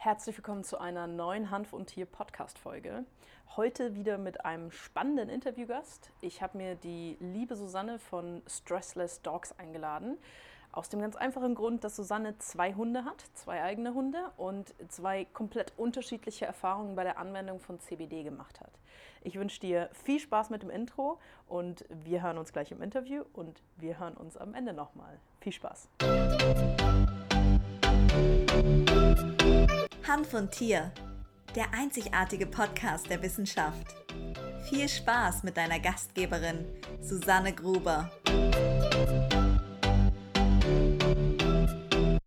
Herzlich 0.00 0.36
willkommen 0.36 0.62
zu 0.62 0.78
einer 0.78 1.08
neuen 1.08 1.50
Hanf 1.50 1.72
und 1.72 1.86
Tier 1.86 2.06
Podcast 2.06 2.56
Folge. 2.56 3.04
Heute 3.56 3.96
wieder 3.96 4.16
mit 4.16 4.44
einem 4.44 4.70
spannenden 4.70 5.28
Interviewgast. 5.28 6.12
Ich 6.20 6.40
habe 6.40 6.56
mir 6.56 6.76
die 6.76 7.16
liebe 7.18 7.56
Susanne 7.56 7.98
von 7.98 8.40
Stressless 8.46 9.22
Dogs 9.22 9.58
eingeladen. 9.58 10.16
Aus 10.70 10.88
dem 10.88 11.00
ganz 11.00 11.16
einfachen 11.16 11.56
Grund, 11.56 11.82
dass 11.82 11.96
Susanne 11.96 12.38
zwei 12.38 12.74
Hunde 12.74 13.04
hat, 13.04 13.24
zwei 13.34 13.60
eigene 13.60 13.92
Hunde 13.92 14.20
und 14.36 14.72
zwei 14.86 15.24
komplett 15.24 15.72
unterschiedliche 15.76 16.46
Erfahrungen 16.46 16.94
bei 16.94 17.02
der 17.02 17.18
Anwendung 17.18 17.58
von 17.58 17.80
CBD 17.80 18.22
gemacht 18.22 18.60
hat. 18.60 18.70
Ich 19.22 19.36
wünsche 19.36 19.58
dir 19.58 19.90
viel 20.04 20.20
Spaß 20.20 20.50
mit 20.50 20.62
dem 20.62 20.70
Intro 20.70 21.18
und 21.48 21.84
wir 21.88 22.22
hören 22.22 22.38
uns 22.38 22.52
gleich 22.52 22.70
im 22.70 22.82
Interview 22.82 23.24
und 23.32 23.64
wir 23.78 23.98
hören 23.98 24.16
uns 24.16 24.36
am 24.36 24.54
Ende 24.54 24.72
nochmal. 24.72 25.18
Viel 25.40 25.54
Spaß. 25.54 25.88
Hanf 30.08 30.32
und 30.32 30.50
Tier, 30.52 30.90
der 31.54 31.74
einzigartige 31.74 32.46
Podcast 32.46 33.10
der 33.10 33.22
Wissenschaft. 33.22 33.88
Viel 34.70 34.88
Spaß 34.88 35.42
mit 35.42 35.58
deiner 35.58 35.78
Gastgeberin 35.80 36.64
Susanne 37.02 37.52
Gruber. 37.52 38.10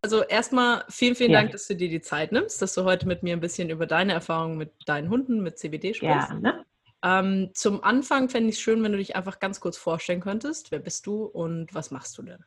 Also 0.04 0.22
erstmal 0.22 0.86
vielen, 0.90 1.16
vielen 1.16 1.32
ja. 1.32 1.40
Dank, 1.40 1.54
dass 1.54 1.66
du 1.66 1.76
dir 1.76 1.90
die 1.90 2.02
Zeit 2.02 2.32
nimmst, 2.32 2.62
dass 2.62 2.76
du 2.76 2.84
heute 2.84 3.08
mit 3.08 3.24
mir 3.24 3.34
ein 3.36 3.40
bisschen 3.40 3.72
über 3.72 3.88
deine 3.88 4.14
Erfahrungen 4.14 4.60
mit 4.60 4.74
deinen 4.86 5.10
Hunden, 5.10 5.42
mit 5.42 5.58
CBD 5.58 5.96
sprichst. 5.96 6.30
Ja, 6.30 6.36
ne? 6.36 6.64
Ähm, 7.04 7.50
zum 7.56 7.84
Anfang 7.84 8.30
fände 8.30 8.50
ich 8.50 8.58
es 8.58 8.62
schön, 8.62 8.84
wenn 8.84 8.92
du 8.92 9.00
dich 9.00 9.16
einfach 9.16 9.40
ganz 9.40 9.60
kurz 9.60 9.78
vorstellen 9.78 10.22
könntest. 10.22 10.70
Wer 10.70 10.80
bist 10.80 11.08
du 11.08 11.24
und 11.24 11.74
was 11.74 11.90
machst 11.90 12.16
du 12.20 12.22
denn? 12.22 12.46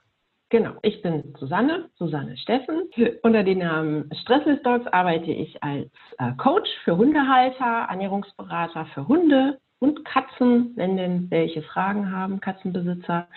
Genau, 0.51 0.75
ich 0.83 1.03
bin 1.03 1.35
Susanne, 1.39 1.91
Susanne 1.97 2.37
Steffen. 2.37 2.89
Unter 3.23 3.43
dem 3.43 3.59
Namen 3.59 4.11
Stressless 4.23 4.63
Dogs 4.63 4.87
arbeite 4.89 5.33
ich 5.33 5.63
als 5.63 5.91
äh, 6.19 6.33
Coach 6.37 6.69
für 6.85 6.97
Hundehalter, 6.97 7.87
Ernährungsberater 7.89 8.87
für 8.95 9.09
Hunde, 9.09 9.59
und 9.85 10.05
Katzen, 10.07 10.73
wenn 10.77 10.97
denn 10.97 11.31
welche 11.31 11.61
Fragen 11.63 12.11
haben, 12.11 12.41
Katzenbesitzer. 12.41 13.29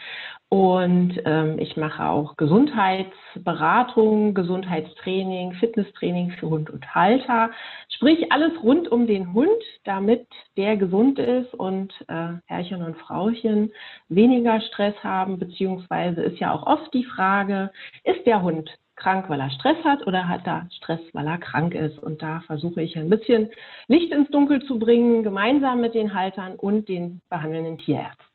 Und 0.48 1.22
ähm, 1.26 1.60
ich 1.60 1.76
mache 1.76 2.06
auch 2.06 2.38
Gesundheitsberatung, 2.38 4.34
Gesundheitstraining, 4.34 5.52
Fitnesstraining 5.54 6.32
für 6.40 6.50
Hund 6.50 6.70
und 6.70 6.96
Halter. 6.96 7.52
Sprich 7.90 8.32
alles 8.32 8.54
rund 8.64 8.90
um 8.90 9.08
den 9.08 9.34
Hund, 9.34 9.62
damit 9.84 10.26
der 10.56 10.78
gesund 10.78 11.20
ist 11.20 11.54
und 11.54 11.94
äh, 12.08 12.36
Herrchen 12.46 12.82
und 12.82 12.96
Frauchen 12.98 13.74
weniger 14.08 14.62
Stress 14.62 14.96
haben, 15.04 15.38
beziehungsweise 15.38 16.22
ist 16.22 16.40
ja 16.40 16.54
auch 16.54 16.66
oft 16.66 16.94
die 16.94 17.04
Frage, 17.04 17.72
ist 18.06 18.26
der 18.26 18.42
Hund 18.42 18.70
krank, 18.98 19.30
weil 19.30 19.40
er 19.40 19.50
Stress 19.52 19.78
hat 19.86 20.06
oder 20.06 20.28
hat 20.28 20.46
er 20.46 20.68
Stress, 20.72 21.00
weil 21.14 21.28
er 21.28 21.38
krank 21.38 21.74
ist? 21.74 21.98
Und 22.00 22.22
da 22.22 22.42
versuche 22.42 22.82
ich 22.82 22.98
ein 22.98 23.10
bisschen 23.10 23.50
Licht 23.88 24.12
ins 24.12 24.30
Dunkel 24.30 24.62
zu 24.66 24.78
bringen, 24.78 25.24
gemeinsam 25.24 25.80
mit 25.80 25.94
den 25.94 26.14
Haltern 26.14 26.56
und 26.56 26.90
den 26.90 27.22
behandelnden 27.30 27.78
Tierärzten. 27.78 28.26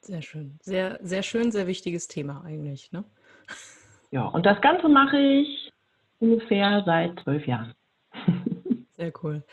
Sehr 0.00 0.22
schön. 0.22 0.58
Sehr, 0.62 0.98
sehr 1.02 1.22
schön, 1.22 1.50
sehr 1.50 1.66
wichtiges 1.66 2.06
Thema 2.06 2.44
eigentlich. 2.44 2.92
Ne? 2.92 3.04
Ja, 4.10 4.26
und 4.26 4.46
das 4.46 4.60
Ganze 4.60 4.88
mache 4.88 5.18
ich 5.18 5.72
ungefähr 6.20 6.82
seit 6.84 7.18
zwölf 7.20 7.46
Jahren. 7.46 7.74
Sehr 8.98 9.12
cool. 9.22 9.44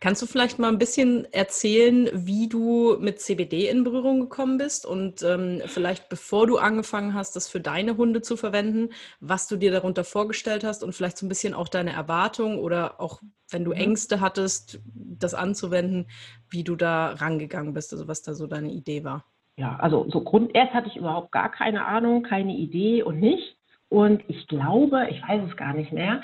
Kannst 0.00 0.22
du 0.22 0.26
vielleicht 0.26 0.58
mal 0.58 0.68
ein 0.68 0.78
bisschen 0.78 1.30
erzählen, 1.30 2.08
wie 2.14 2.48
du 2.48 2.96
mit 2.98 3.20
CBD 3.20 3.68
in 3.68 3.84
Berührung 3.84 4.20
gekommen 4.20 4.56
bist 4.56 4.86
und 4.86 5.22
ähm, 5.22 5.60
vielleicht 5.66 6.08
bevor 6.08 6.46
du 6.46 6.56
angefangen 6.56 7.12
hast, 7.12 7.36
das 7.36 7.46
für 7.46 7.60
deine 7.60 7.98
Hunde 7.98 8.22
zu 8.22 8.38
verwenden, 8.38 8.88
was 9.20 9.48
du 9.48 9.56
dir 9.56 9.70
darunter 9.70 10.02
vorgestellt 10.02 10.64
hast 10.64 10.82
und 10.82 10.94
vielleicht 10.94 11.18
so 11.18 11.26
ein 11.26 11.28
bisschen 11.28 11.52
auch 11.52 11.68
deine 11.68 11.92
Erwartung 11.92 12.58
oder 12.58 12.98
auch 12.98 13.20
wenn 13.50 13.64
du 13.64 13.72
mhm. 13.72 13.80
Ängste 13.80 14.22
hattest, 14.22 14.80
das 14.94 15.34
anzuwenden, 15.34 16.06
wie 16.48 16.64
du 16.64 16.74
da 16.74 17.10
rangegangen 17.10 17.74
bist, 17.74 17.92
also 17.92 18.08
was 18.08 18.22
da 18.22 18.32
so 18.32 18.46
deine 18.46 18.70
Idee 18.70 19.04
war? 19.04 19.26
Ja, 19.58 19.76
also 19.76 20.08
so 20.08 20.22
Grund, 20.22 20.54
erst 20.54 20.72
hatte 20.72 20.88
ich 20.88 20.96
überhaupt 20.96 21.32
gar 21.32 21.50
keine 21.50 21.84
Ahnung, 21.84 22.22
keine 22.22 22.54
Idee 22.54 23.02
und 23.02 23.20
nichts. 23.20 23.58
Und 23.90 24.24
ich 24.28 24.48
glaube, 24.48 25.08
ich 25.10 25.22
weiß 25.22 25.42
es 25.48 25.56
gar 25.56 25.74
nicht 25.74 25.92
mehr, 25.92 26.22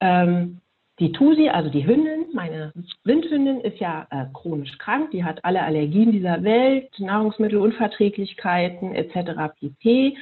ähm, 0.00 0.60
die 0.98 1.12
Tusi, 1.12 1.48
also 1.48 1.70
die 1.70 1.86
Hündin, 1.86 2.26
meine 2.32 2.72
Windhündin, 3.04 3.60
ist 3.60 3.78
ja 3.78 4.06
äh, 4.10 4.26
chronisch 4.32 4.76
krank. 4.78 5.12
Die 5.12 5.24
hat 5.24 5.44
alle 5.44 5.62
Allergien 5.62 6.10
dieser 6.10 6.42
Welt, 6.42 6.90
Nahrungsmittelunverträglichkeiten 6.98 8.94
etc. 8.94 9.54
pp. 9.60 10.16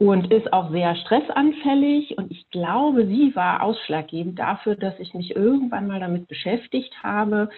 Und 0.00 0.32
ist 0.32 0.52
auch 0.52 0.70
sehr 0.70 0.94
stressanfällig. 0.96 2.18
Und 2.18 2.30
ich 2.30 2.48
glaube, 2.50 3.06
sie 3.06 3.34
war 3.34 3.62
ausschlaggebend 3.62 4.38
dafür, 4.38 4.76
dass 4.76 4.98
ich 4.98 5.14
mich 5.14 5.34
irgendwann 5.34 5.86
mal 5.86 6.00
damit 6.00 6.28
beschäftigt 6.28 6.94
habe. 7.02 7.50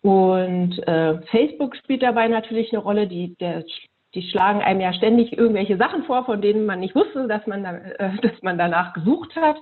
Und 0.00 0.78
äh, 0.86 1.20
Facebook 1.30 1.76
spielt 1.76 2.02
dabei 2.02 2.26
natürlich 2.26 2.72
eine 2.72 2.82
Rolle. 2.82 3.06
Die, 3.06 3.36
der 3.36 3.64
die 4.14 4.22
schlagen 4.22 4.60
einem 4.60 4.80
ja 4.80 4.92
ständig 4.92 5.36
irgendwelche 5.36 5.76
Sachen 5.76 6.04
vor, 6.04 6.24
von 6.24 6.42
denen 6.42 6.66
man 6.66 6.80
nicht 6.80 6.94
wusste, 6.94 7.26
dass 7.28 7.46
man, 7.46 7.62
da, 7.62 7.76
äh, 7.76 8.16
dass 8.22 8.42
man 8.42 8.58
danach 8.58 8.92
gesucht 8.92 9.34
hat. 9.36 9.56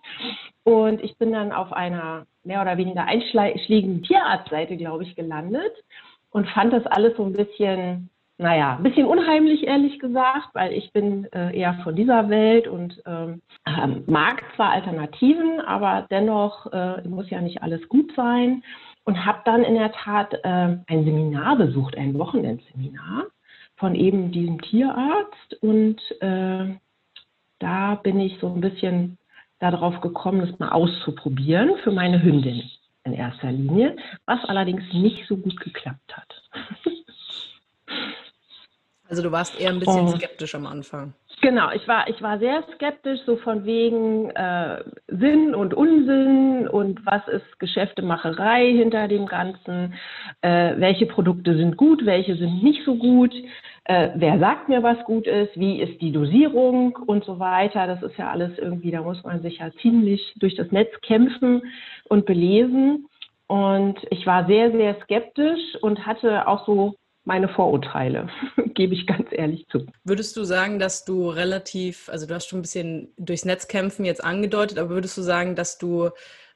Und 0.65 1.03
ich 1.03 1.17
bin 1.19 1.33
dann 1.33 1.53
auf 1.53 1.73
einer 1.73 2.27
mehr 2.45 2.63
oder 2.63 2.77
weniger 2.77 3.05
einschlägigen 3.05 4.03
Tierarztseite, 4.03 4.77
glaube 4.77 5.05
ich, 5.05 5.15
gelandet 5.15 5.73
und 6.31 6.49
fand 6.49 6.73
das 6.73 6.87
alles 6.87 7.17
so 7.17 7.25
ein 7.25 7.33
bisschen, 7.33 8.09
naja, 8.39 8.77
ein 8.77 8.83
bisschen 8.83 9.07
unheimlich, 9.07 9.67
ehrlich 9.67 9.99
gesagt, 9.99 10.49
weil 10.55 10.73
ich 10.73 10.93
bin 10.93 11.31
äh, 11.33 11.57
eher 11.57 11.75
von 11.85 11.95
dieser 11.95 12.29
Welt 12.31 12.67
und 12.67 13.03
ähm, 13.07 13.43
ähm 13.67 14.05
mag 14.07 14.43
zwar 14.57 14.71
Alternativen, 14.71 15.61
aber 15.61 16.07
dennoch 16.11 16.73
äh, 16.73 17.07
muss 17.07 17.29
ja 17.31 17.41
nicht 17.41 17.63
alles 17.63 17.87
gut 17.89 18.13
sein. 18.17 18.63
Und 19.05 19.25
habe 19.25 19.41
dann 19.45 19.65
in 19.65 19.75
der 19.75 19.93
Tat 19.93 20.35
äh, 20.35 20.77
ein 20.87 21.05
Seminar 21.05 21.57
besucht, 21.57 21.97
ein 21.97 22.17
Wochenendseminar 22.19 23.25
von 23.81 23.95
eben 23.95 24.31
diesem 24.31 24.61
Tierarzt. 24.61 25.55
Und 25.61 25.99
äh, 26.21 26.77
da 27.59 27.95
bin 27.97 28.21
ich 28.21 28.39
so 28.41 28.49
ein 28.49 28.61
bisschen 28.61 29.19
darauf 29.59 30.01
gekommen, 30.01 30.47
das 30.47 30.59
mal 30.59 30.71
auszuprobieren 30.71 31.77
für 31.83 31.91
meine 31.91 32.23
Hündin 32.23 32.71
in 33.05 33.15
erster 33.15 33.51
Linie, 33.51 33.97
was 34.27 34.45
allerdings 34.45 34.83
nicht 34.93 35.27
so 35.27 35.37
gut 35.37 35.59
geklappt 35.61 36.17
hat. 36.17 36.43
Also 39.09 39.25
du 39.25 39.33
warst 39.33 39.61
eher 39.61 39.71
ein 39.71 39.81
bisschen 39.81 40.07
oh. 40.07 40.17
skeptisch 40.17 40.55
am 40.55 40.67
Anfang. 40.67 41.15
Genau, 41.43 41.71
ich 41.73 41.89
war, 41.89 42.09
ich 42.09 42.21
war 42.23 42.39
sehr 42.39 42.63
skeptisch, 42.75 43.21
so 43.25 43.37
von 43.37 43.65
wegen 43.65 44.31
äh, 44.31 44.85
Sinn 45.09 45.55
und 45.55 45.75
Unsinn 45.75 46.69
und 46.69 47.05
was 47.07 47.27
ist 47.29 47.59
Geschäftemacherei 47.59 48.71
hinter 48.71 49.09
dem 49.09 49.27
Ganzen, 49.27 49.95
äh, 50.43 50.75
welche 50.77 51.07
Produkte 51.07 51.57
sind 51.57 51.77
gut, 51.77 52.05
welche 52.05 52.37
sind 52.37 52.63
nicht 52.63 52.85
so 52.85 52.95
gut, 52.95 53.35
äh, 53.91 54.13
wer 54.15 54.39
sagt 54.39 54.69
mir, 54.69 54.85
was 54.85 55.05
gut 55.05 55.27
ist, 55.27 55.59
wie 55.59 55.83
ist 55.83 56.01
die 56.01 56.13
Dosierung 56.13 56.97
und 57.07 57.25
so 57.25 57.41
weiter. 57.41 57.89
Das 57.89 58.01
ist 58.05 58.17
ja 58.17 58.31
alles 58.31 58.57
irgendwie, 58.57 58.93
da 58.93 59.03
muss 59.03 59.21
man 59.25 59.43
sich 59.43 59.59
ja 59.59 59.73
ziemlich 59.83 60.33
durch 60.37 60.55
das 60.55 60.71
Netz 60.71 60.93
kämpfen 61.01 61.63
und 62.05 62.25
belesen. 62.25 63.09
Und 63.49 63.97
ich 64.11 64.25
war 64.27 64.47
sehr, 64.47 64.71
sehr 64.71 64.95
skeptisch 65.03 65.75
und 65.81 66.07
hatte 66.07 66.47
auch 66.47 66.67
so 66.67 66.95
meine 67.25 67.49
Vorurteile, 67.49 68.29
gebe 68.75 68.95
ich 68.95 69.09
ganz 69.09 69.27
ehrlich 69.33 69.67
zu. 69.67 69.87
Würdest 70.05 70.37
du 70.37 70.45
sagen, 70.45 70.79
dass 70.79 71.05
du 71.05 71.29
relativ, 71.29 72.09
also 72.11 72.29
du 72.29 72.35
hast 72.35 72.47
schon 72.47 72.61
ein 72.61 72.63
bisschen 72.63 73.09
durchs 73.19 73.45
Netz 73.45 73.67
kämpfen 73.67 74.05
jetzt 74.05 74.23
angedeutet, 74.23 74.79
aber 74.79 74.91
würdest 74.91 75.19
du 75.19 75.23
sagen, 75.23 75.57
dass 75.57 75.79
du 75.79 76.11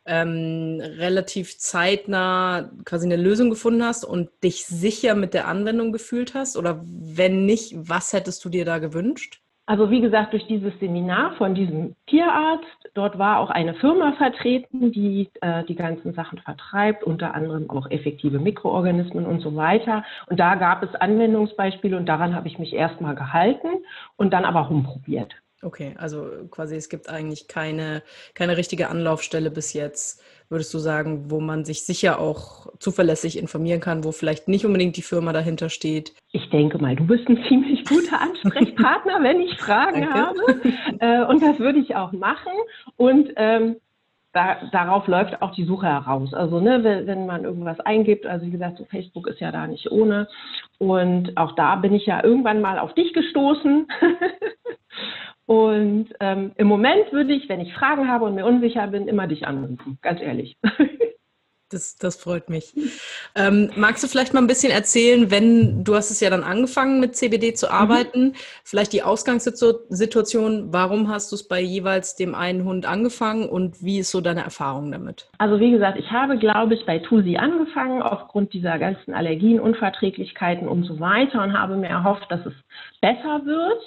ähm, 0.06 0.80
relativ 0.80 1.58
zeitnah 1.58 2.70
quasi 2.84 3.06
eine 3.06 3.22
Lösung 3.22 3.50
gefunden 3.50 3.84
hast 3.84 4.04
und 4.04 4.30
dich 4.42 4.66
sicher 4.66 5.14
mit 5.14 5.34
der 5.34 5.48
Anwendung 5.48 5.92
gefühlt 5.92 6.34
hast? 6.34 6.56
Oder 6.56 6.82
wenn 6.84 7.46
nicht, 7.46 7.74
was 7.76 8.12
hättest 8.12 8.44
du 8.44 8.48
dir 8.48 8.64
da 8.64 8.78
gewünscht? 8.78 9.40
Also 9.66 9.90
wie 9.90 10.02
gesagt, 10.02 10.34
durch 10.34 10.46
dieses 10.46 10.78
Seminar 10.78 11.36
von 11.36 11.54
diesem 11.54 11.96
Tierarzt, 12.06 12.66
dort 12.92 13.18
war 13.18 13.38
auch 13.38 13.48
eine 13.48 13.72
Firma 13.74 14.12
vertreten, 14.12 14.92
die 14.92 15.30
äh, 15.40 15.64
die 15.64 15.74
ganzen 15.74 16.12
Sachen 16.12 16.38
vertreibt, 16.38 17.02
unter 17.02 17.34
anderem 17.34 17.70
auch 17.70 17.90
effektive 17.90 18.38
Mikroorganismen 18.38 19.24
und 19.24 19.40
so 19.40 19.56
weiter. 19.56 20.04
Und 20.26 20.38
da 20.38 20.56
gab 20.56 20.82
es 20.82 20.94
Anwendungsbeispiele 20.94 21.96
und 21.96 22.06
daran 22.06 22.34
habe 22.34 22.46
ich 22.46 22.58
mich 22.58 22.74
erstmal 22.74 23.14
gehalten 23.14 23.68
und 24.16 24.34
dann 24.34 24.44
aber 24.44 24.68
rumprobiert. 24.68 25.34
Okay, 25.62 25.94
also 25.98 26.26
quasi 26.50 26.76
es 26.76 26.88
gibt 26.88 27.08
eigentlich 27.08 27.48
keine, 27.48 28.02
keine 28.34 28.56
richtige 28.56 28.88
Anlaufstelle 28.88 29.50
bis 29.50 29.72
jetzt, 29.72 30.22
würdest 30.48 30.74
du 30.74 30.78
sagen, 30.78 31.30
wo 31.30 31.40
man 31.40 31.64
sich 31.64 31.84
sicher 31.84 32.18
auch 32.18 32.66
zuverlässig 32.78 33.38
informieren 33.38 33.80
kann, 33.80 34.04
wo 34.04 34.12
vielleicht 34.12 34.46
nicht 34.46 34.66
unbedingt 34.66 34.96
die 34.96 35.02
Firma 35.02 35.32
dahinter 35.32 35.70
steht? 35.70 36.14
Ich 36.32 36.50
denke 36.50 36.78
mal, 36.78 36.94
du 36.96 37.06
bist 37.06 37.26
ein 37.28 37.42
ziemlich 37.48 37.84
guter 37.86 38.20
Ansprechpartner, 38.20 39.22
wenn 39.22 39.40
ich 39.40 39.58
Fragen 39.58 40.02
Danke. 40.02 40.14
habe. 40.14 40.62
Äh, 41.00 41.24
und 41.24 41.42
das 41.42 41.58
würde 41.58 41.78
ich 41.78 41.96
auch 41.96 42.12
machen. 42.12 42.52
Und 42.96 43.32
ähm, 43.36 43.76
da, 44.34 44.56
darauf 44.72 45.06
läuft 45.06 45.40
auch 45.40 45.52
die 45.54 45.64
Suche 45.64 45.86
heraus. 45.86 46.34
Also 46.34 46.60
ne, 46.60 46.82
wenn, 46.82 47.06
wenn, 47.06 47.26
man 47.26 47.44
irgendwas 47.44 47.80
eingibt, 47.80 48.26
also 48.26 48.44
wie 48.44 48.50
gesagt, 48.50 48.78
so 48.78 48.84
Facebook 48.84 49.28
ist 49.28 49.40
ja 49.40 49.52
da 49.52 49.66
nicht 49.66 49.90
ohne. 49.90 50.28
Und 50.78 51.36
auch 51.36 51.52
da 51.52 51.76
bin 51.76 51.94
ich 51.94 52.04
ja 52.04 52.22
irgendwann 52.22 52.60
mal 52.60 52.78
auf 52.78 52.92
dich 52.94 53.12
gestoßen. 53.14 53.86
Und 55.46 56.08
ähm, 56.20 56.52
im 56.56 56.66
Moment 56.66 57.12
würde 57.12 57.34
ich, 57.34 57.48
wenn 57.48 57.60
ich 57.60 57.74
Fragen 57.74 58.08
habe 58.08 58.24
und 58.24 58.34
mir 58.34 58.46
unsicher 58.46 58.86
bin, 58.86 59.08
immer 59.08 59.26
dich 59.26 59.46
anrufen, 59.46 59.98
ganz 60.00 60.22
ehrlich. 60.22 60.56
Das, 61.70 61.96
das 61.96 62.16
freut 62.16 62.50
mich. 62.50 62.74
Ähm, 63.34 63.70
magst 63.74 64.04
du 64.04 64.08
vielleicht 64.08 64.34
mal 64.34 64.40
ein 64.40 64.46
bisschen 64.46 64.70
erzählen, 64.70 65.30
wenn 65.30 65.82
du 65.82 65.94
hast 65.94 66.10
es 66.10 66.20
ja 66.20 66.30
dann 66.30 66.44
angefangen 66.44 67.00
mit 67.00 67.16
CBD 67.16 67.54
zu 67.54 67.66
mhm. 67.66 67.72
arbeiten, 67.72 68.24
mhm. 68.26 68.34
vielleicht 68.64 68.92
die 68.92 69.02
Ausgangssituation, 69.02 70.72
warum 70.72 71.08
hast 71.08 71.32
du 71.32 71.36
es 71.36 71.48
bei 71.48 71.60
jeweils 71.60 72.16
dem 72.16 72.34
einen 72.34 72.64
Hund 72.64 72.86
angefangen 72.86 73.48
und 73.48 73.82
wie 73.82 73.98
ist 73.98 74.10
so 74.10 74.20
deine 74.20 74.42
Erfahrung 74.42 74.92
damit? 74.92 75.28
Also 75.38 75.58
wie 75.58 75.70
gesagt, 75.70 75.98
ich 75.98 76.10
habe, 76.10 76.38
glaube 76.38 76.74
ich, 76.74 76.84
bei 76.86 76.98
Tusi 76.98 77.36
angefangen 77.36 78.02
aufgrund 78.02 78.52
dieser 78.52 78.78
ganzen 78.78 79.14
Allergien, 79.14 79.58
Unverträglichkeiten 79.58 80.68
und 80.68 80.84
so 80.84 81.00
weiter 81.00 81.42
und 81.42 81.58
habe 81.58 81.76
mir 81.76 81.88
erhofft, 81.88 82.30
dass 82.30 82.44
es 82.46 82.54
besser 83.00 83.44
wird 83.46 83.82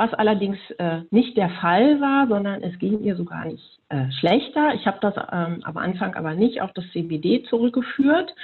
was 0.00 0.14
allerdings 0.14 0.56
äh, 0.78 1.02
nicht 1.10 1.36
der 1.36 1.50
Fall 1.50 2.00
war, 2.00 2.26
sondern 2.26 2.62
es 2.62 2.78
ging 2.78 3.02
ihr 3.02 3.16
sogar 3.16 3.44
nicht 3.44 3.80
äh, 3.90 4.10
schlechter. 4.12 4.72
Ich 4.74 4.86
habe 4.86 4.96
das 5.02 5.14
ähm, 5.30 5.60
am 5.62 5.76
Anfang 5.76 6.14
aber 6.14 6.34
nicht 6.34 6.62
auf 6.62 6.72
das 6.72 6.86
CBD 6.92 7.42
zurückgeführt, 7.42 8.34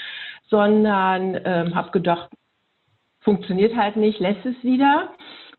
sondern 0.50 1.40
ähm, 1.46 1.74
habe 1.74 1.92
gedacht, 1.92 2.28
funktioniert 3.20 3.74
halt 3.74 3.96
nicht, 3.96 4.20
lässt 4.20 4.44
es 4.44 4.62
wieder. 4.62 5.14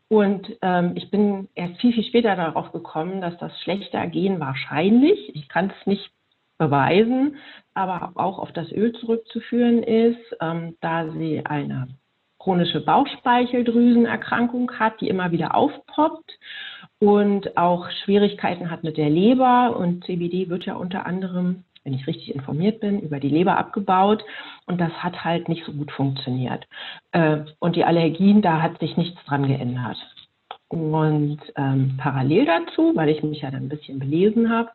Und 0.06 0.56
ähm, 0.62 0.92
ich 0.94 1.10
bin 1.10 1.48
erst 1.56 1.80
viel, 1.80 1.92
viel 1.92 2.04
später 2.04 2.36
darauf 2.36 2.70
gekommen, 2.70 3.20
dass 3.20 3.36
das 3.38 3.60
schlechter 3.62 4.06
gehen 4.06 4.38
wahrscheinlich, 4.38 5.34
ich 5.34 5.48
kann 5.48 5.72
es 5.80 5.86
nicht 5.86 6.12
beweisen, 6.58 7.38
aber 7.74 8.12
auch 8.14 8.38
auf 8.38 8.52
das 8.52 8.70
Öl 8.70 8.92
zurückzuführen 8.92 9.82
ist, 9.82 10.36
ähm, 10.40 10.76
da 10.80 11.10
sie 11.10 11.44
eine 11.44 11.88
chronische 12.48 12.80
Bauchspeicheldrüsenerkrankung 12.80 14.72
hat, 14.78 15.02
die 15.02 15.08
immer 15.08 15.32
wieder 15.32 15.54
aufpoppt 15.54 16.38
und 16.98 17.58
auch 17.58 17.90
Schwierigkeiten 18.02 18.70
hat 18.70 18.84
mit 18.84 18.96
der 18.96 19.10
Leber. 19.10 19.76
Und 19.76 20.02
CBD 20.04 20.48
wird 20.48 20.64
ja 20.64 20.74
unter 20.76 21.04
anderem, 21.04 21.64
wenn 21.84 21.92
ich 21.92 22.06
richtig 22.06 22.34
informiert 22.34 22.80
bin, 22.80 23.00
über 23.00 23.20
die 23.20 23.28
Leber 23.28 23.58
abgebaut. 23.58 24.24
Und 24.64 24.80
das 24.80 24.92
hat 24.92 25.26
halt 25.26 25.50
nicht 25.50 25.66
so 25.66 25.72
gut 25.72 25.92
funktioniert. 25.92 26.66
Äh, 27.12 27.40
und 27.58 27.76
die 27.76 27.84
Allergien, 27.84 28.40
da 28.40 28.62
hat 28.62 28.80
sich 28.80 28.96
nichts 28.96 29.22
dran 29.26 29.46
geändert. 29.46 29.98
Und 30.68 31.40
ähm, 31.54 31.98
parallel 31.98 32.46
dazu, 32.46 32.92
weil 32.94 33.10
ich 33.10 33.22
mich 33.22 33.42
ja 33.42 33.50
dann 33.50 33.64
ein 33.64 33.68
bisschen 33.68 33.98
belesen 33.98 34.48
habe, 34.48 34.70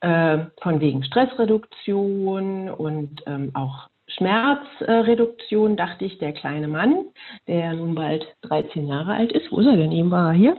äh, 0.00 0.46
von 0.60 0.80
wegen 0.80 1.04
Stressreduktion 1.04 2.68
und 2.68 3.22
ähm, 3.26 3.52
auch 3.54 3.90
Schmerzreduktion 4.16 5.76
dachte 5.76 6.04
ich, 6.04 6.18
der 6.18 6.32
kleine 6.32 6.68
Mann, 6.68 7.06
der 7.46 7.74
nun 7.74 7.94
bald 7.94 8.26
13 8.42 8.86
Jahre 8.86 9.14
alt 9.14 9.32
ist, 9.32 9.50
wo 9.50 9.58
ist 9.60 9.66
er 9.66 9.76
denn? 9.76 9.92
Eben 9.92 10.10
war 10.10 10.28
er 10.28 10.38
hier. 10.38 10.56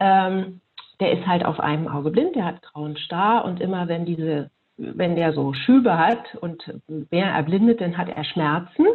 Ähm, 0.00 0.60
der 1.00 1.12
ist 1.12 1.26
halt 1.26 1.44
auf 1.44 1.60
einem 1.60 1.88
Auge 1.88 2.10
blind, 2.10 2.36
der 2.36 2.44
hat 2.44 2.62
grauen 2.62 2.96
Star 2.96 3.44
und 3.44 3.60
immer 3.60 3.88
wenn 3.88 4.04
diese, 4.04 4.50
wenn 4.76 5.16
der 5.16 5.32
so 5.32 5.52
Schübe 5.52 5.96
hat 5.98 6.36
und 6.40 6.62
mehr 7.10 7.26
erblindet, 7.26 7.80
dann 7.80 7.96
hat 7.96 8.08
er 8.08 8.24
Schmerzen. 8.24 8.86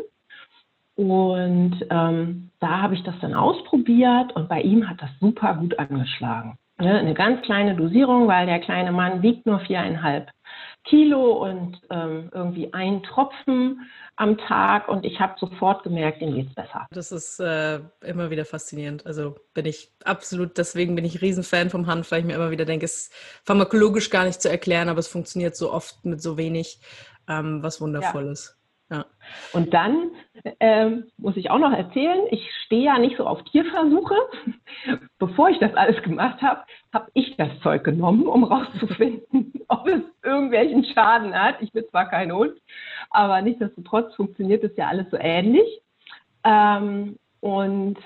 Und 0.95 1.85
ähm, 1.89 2.49
da 2.59 2.81
habe 2.81 2.95
ich 2.95 3.03
das 3.03 3.15
dann 3.21 3.33
ausprobiert 3.33 4.35
und 4.35 4.49
bei 4.49 4.61
ihm 4.61 4.89
hat 4.89 5.01
das 5.01 5.09
super 5.21 5.55
gut 5.55 5.79
angeschlagen. 5.79 6.57
Ne, 6.77 6.97
eine 6.97 7.13
ganz 7.13 7.41
kleine 7.41 7.75
Dosierung, 7.75 8.27
weil 8.27 8.45
der 8.45 8.59
kleine 8.59 8.91
Mann 8.93 9.21
wiegt 9.21 9.45
nur 9.45 9.59
viereinhalb 9.59 10.29
Kilo 10.85 11.45
und 11.45 11.81
ähm, 11.89 12.29
irgendwie 12.33 12.73
ein 12.73 13.03
Tropfen 13.03 13.89
am 14.15 14.37
Tag 14.37 14.87
und 14.87 15.05
ich 15.05 15.19
habe 15.19 15.35
sofort 15.39 15.83
gemerkt, 15.83 16.21
ihm 16.21 16.35
geht 16.35 16.47
es 16.49 16.55
besser. 16.55 16.87
Das 16.91 17.11
ist 17.11 17.39
äh, 17.39 17.79
immer 18.01 18.29
wieder 18.29 18.45
faszinierend. 18.45 19.05
Also 19.05 19.35
bin 19.53 19.65
ich 19.65 19.91
absolut, 20.03 20.57
deswegen 20.57 20.95
bin 20.95 21.05
ich 21.05 21.21
Riesenfan 21.21 21.69
vom 21.69 21.87
Hanf, 21.87 22.11
weil 22.11 22.19
ich 22.19 22.25
mir 22.25 22.35
immer 22.35 22.51
wieder 22.51 22.65
denke, 22.65 22.85
es 22.85 23.07
ist 23.07 23.13
pharmakologisch 23.45 24.09
gar 24.09 24.25
nicht 24.25 24.41
zu 24.41 24.49
erklären, 24.49 24.89
aber 24.89 24.99
es 24.99 25.07
funktioniert 25.07 25.55
so 25.55 25.71
oft 25.71 26.03
mit 26.05 26.21
so 26.21 26.37
wenig, 26.37 26.81
ähm, 27.27 27.63
was 27.63 27.79
wundervoll 27.79 28.25
ja. 28.25 28.31
ist. 28.31 28.58
Und 29.53 29.73
dann 29.73 30.11
ähm, 30.59 31.05
muss 31.17 31.37
ich 31.37 31.49
auch 31.49 31.59
noch 31.59 31.71
erzählen, 31.71 32.19
ich 32.31 32.47
stehe 32.65 32.83
ja 32.83 32.97
nicht 32.99 33.17
so 33.17 33.25
auf 33.25 33.43
Tierversuche. 33.45 34.15
Bevor 35.19 35.49
ich 35.49 35.59
das 35.59 35.73
alles 35.75 36.01
gemacht 36.03 36.41
habe, 36.41 36.61
habe 36.93 37.09
ich 37.13 37.35
das 37.37 37.49
Zeug 37.61 37.83
genommen, 37.83 38.27
um 38.27 38.43
rauszufinden, 38.43 39.53
ob 39.67 39.87
es 39.87 40.01
irgendwelchen 40.23 40.85
Schaden 40.85 41.33
hat. 41.33 41.61
Ich 41.61 41.71
bin 41.71 41.85
zwar 41.89 42.09
kein 42.09 42.31
Hund, 42.31 42.53
aber 43.09 43.41
nichtsdestotrotz 43.41 44.15
funktioniert 44.15 44.63
es 44.63 44.75
ja 44.77 44.87
alles 44.87 45.09
so 45.11 45.17
ähnlich. 45.19 45.81
Ähm, 46.43 47.17
und 47.41 47.97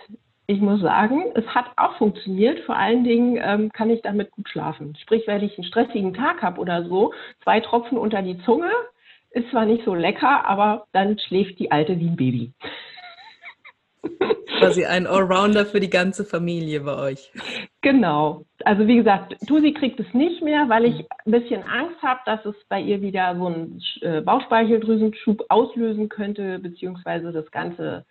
ich 0.45 0.59
muss 0.59 0.81
sagen, 0.81 1.31
es 1.35 1.45
hat 1.47 1.65
auch 1.77 1.95
funktioniert. 1.97 2.59
Vor 2.61 2.75
allen 2.75 3.03
Dingen 3.03 3.39
ähm, 3.41 3.71
kann 3.71 3.89
ich 3.89 4.01
damit 4.01 4.31
gut 4.31 4.49
schlafen. 4.49 4.95
Sprich, 5.01 5.23
wenn 5.25 5.43
ich 5.43 5.57
einen 5.57 5.65
stressigen 5.65 6.13
Tag 6.13 6.41
habe 6.41 6.59
oder 6.59 6.83
so, 6.85 7.13
zwei 7.43 7.61
Tropfen 7.61 7.97
unter 7.97 8.21
die 8.21 8.37
Zunge, 8.39 8.69
ist 9.33 9.49
zwar 9.49 9.65
nicht 9.65 9.83
so 9.85 9.95
lecker, 9.95 10.45
aber 10.45 10.85
dann 10.91 11.17
schläft 11.19 11.59
die 11.59 11.71
Alte 11.71 11.99
wie 11.99 12.07
ein 12.07 12.15
Baby. 12.15 12.53
Quasi 14.59 14.85
ein 14.85 15.07
Allrounder 15.07 15.65
für 15.65 15.79
die 15.79 15.89
ganze 15.89 16.23
Familie 16.23 16.81
bei 16.81 16.95
euch. 16.95 17.31
Genau. 17.81 18.45
Also 18.63 18.87
wie 18.87 18.95
gesagt, 18.95 19.35
Tusi 19.47 19.73
kriegt 19.73 19.99
es 19.99 20.13
nicht 20.13 20.41
mehr, 20.41 20.69
weil 20.69 20.85
ich 20.85 21.05
ein 21.25 21.31
bisschen 21.31 21.63
Angst 21.63 22.01
habe, 22.01 22.19
dass 22.25 22.45
es 22.45 22.55
bei 22.69 22.79
ihr 22.79 23.01
wieder 23.01 23.35
so 23.35 23.47
einen 23.47 23.81
äh, 24.01 24.21
Bauchspeicheldrüsenschub 24.21 25.45
auslösen 25.49 26.07
könnte, 26.07 26.59
beziehungsweise 26.59 27.31
das 27.31 27.49
Ganze 27.51 28.05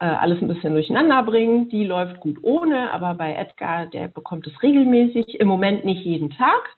äh, 0.00 0.04
alles 0.04 0.40
ein 0.42 0.48
bisschen 0.48 0.74
durcheinander 0.74 1.22
bringen. 1.22 1.68
Die 1.70 1.84
läuft 1.84 2.20
gut 2.20 2.38
ohne, 2.42 2.92
aber 2.92 3.14
bei 3.14 3.34
Edgar, 3.34 3.86
der 3.86 4.08
bekommt 4.08 4.46
es 4.46 4.62
regelmäßig, 4.62 5.40
im 5.40 5.48
Moment 5.48 5.84
nicht 5.84 6.04
jeden 6.04 6.30
Tag 6.30 6.76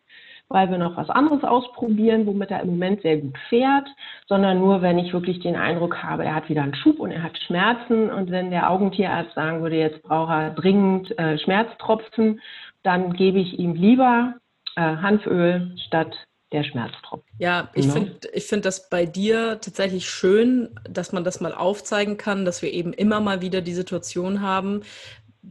weil 0.48 0.70
wir 0.70 0.78
noch 0.78 0.96
was 0.96 1.10
anderes 1.10 1.44
ausprobieren, 1.44 2.26
womit 2.26 2.50
er 2.50 2.62
im 2.62 2.70
Moment 2.70 3.02
sehr 3.02 3.18
gut 3.18 3.36
fährt, 3.48 3.86
sondern 4.26 4.58
nur, 4.58 4.80
wenn 4.82 4.98
ich 4.98 5.12
wirklich 5.12 5.40
den 5.40 5.56
Eindruck 5.56 6.02
habe, 6.02 6.24
er 6.24 6.34
hat 6.34 6.48
wieder 6.48 6.62
einen 6.62 6.74
Schub 6.74 6.98
und 7.00 7.10
er 7.10 7.22
hat 7.22 7.38
Schmerzen 7.38 8.10
und 8.10 8.30
wenn 8.30 8.50
der 8.50 8.70
Augentierarzt 8.70 9.34
sagen 9.34 9.62
würde, 9.62 9.76
jetzt 9.76 10.02
braucht 10.02 10.30
er 10.30 10.50
dringend 10.50 11.16
äh, 11.18 11.38
Schmerztropfen, 11.38 12.40
dann 12.82 13.12
gebe 13.12 13.38
ich 13.38 13.58
ihm 13.58 13.74
lieber 13.74 14.34
äh, 14.76 14.80
Hanföl 14.80 15.74
statt 15.86 16.16
der 16.52 16.64
Schmerztropfen. 16.64 17.28
Ja, 17.38 17.68
ich 17.74 17.82
genau. 17.82 17.94
finde 17.94 18.28
ich 18.32 18.44
find 18.44 18.64
das 18.64 18.88
bei 18.88 19.04
dir 19.04 19.60
tatsächlich 19.60 20.08
schön, 20.08 20.70
dass 20.88 21.12
man 21.12 21.24
das 21.24 21.40
mal 21.40 21.52
aufzeigen 21.52 22.16
kann, 22.16 22.46
dass 22.46 22.62
wir 22.62 22.72
eben 22.72 22.94
immer 22.94 23.20
mal 23.20 23.42
wieder 23.42 23.60
die 23.60 23.74
Situation 23.74 24.40
haben, 24.40 24.82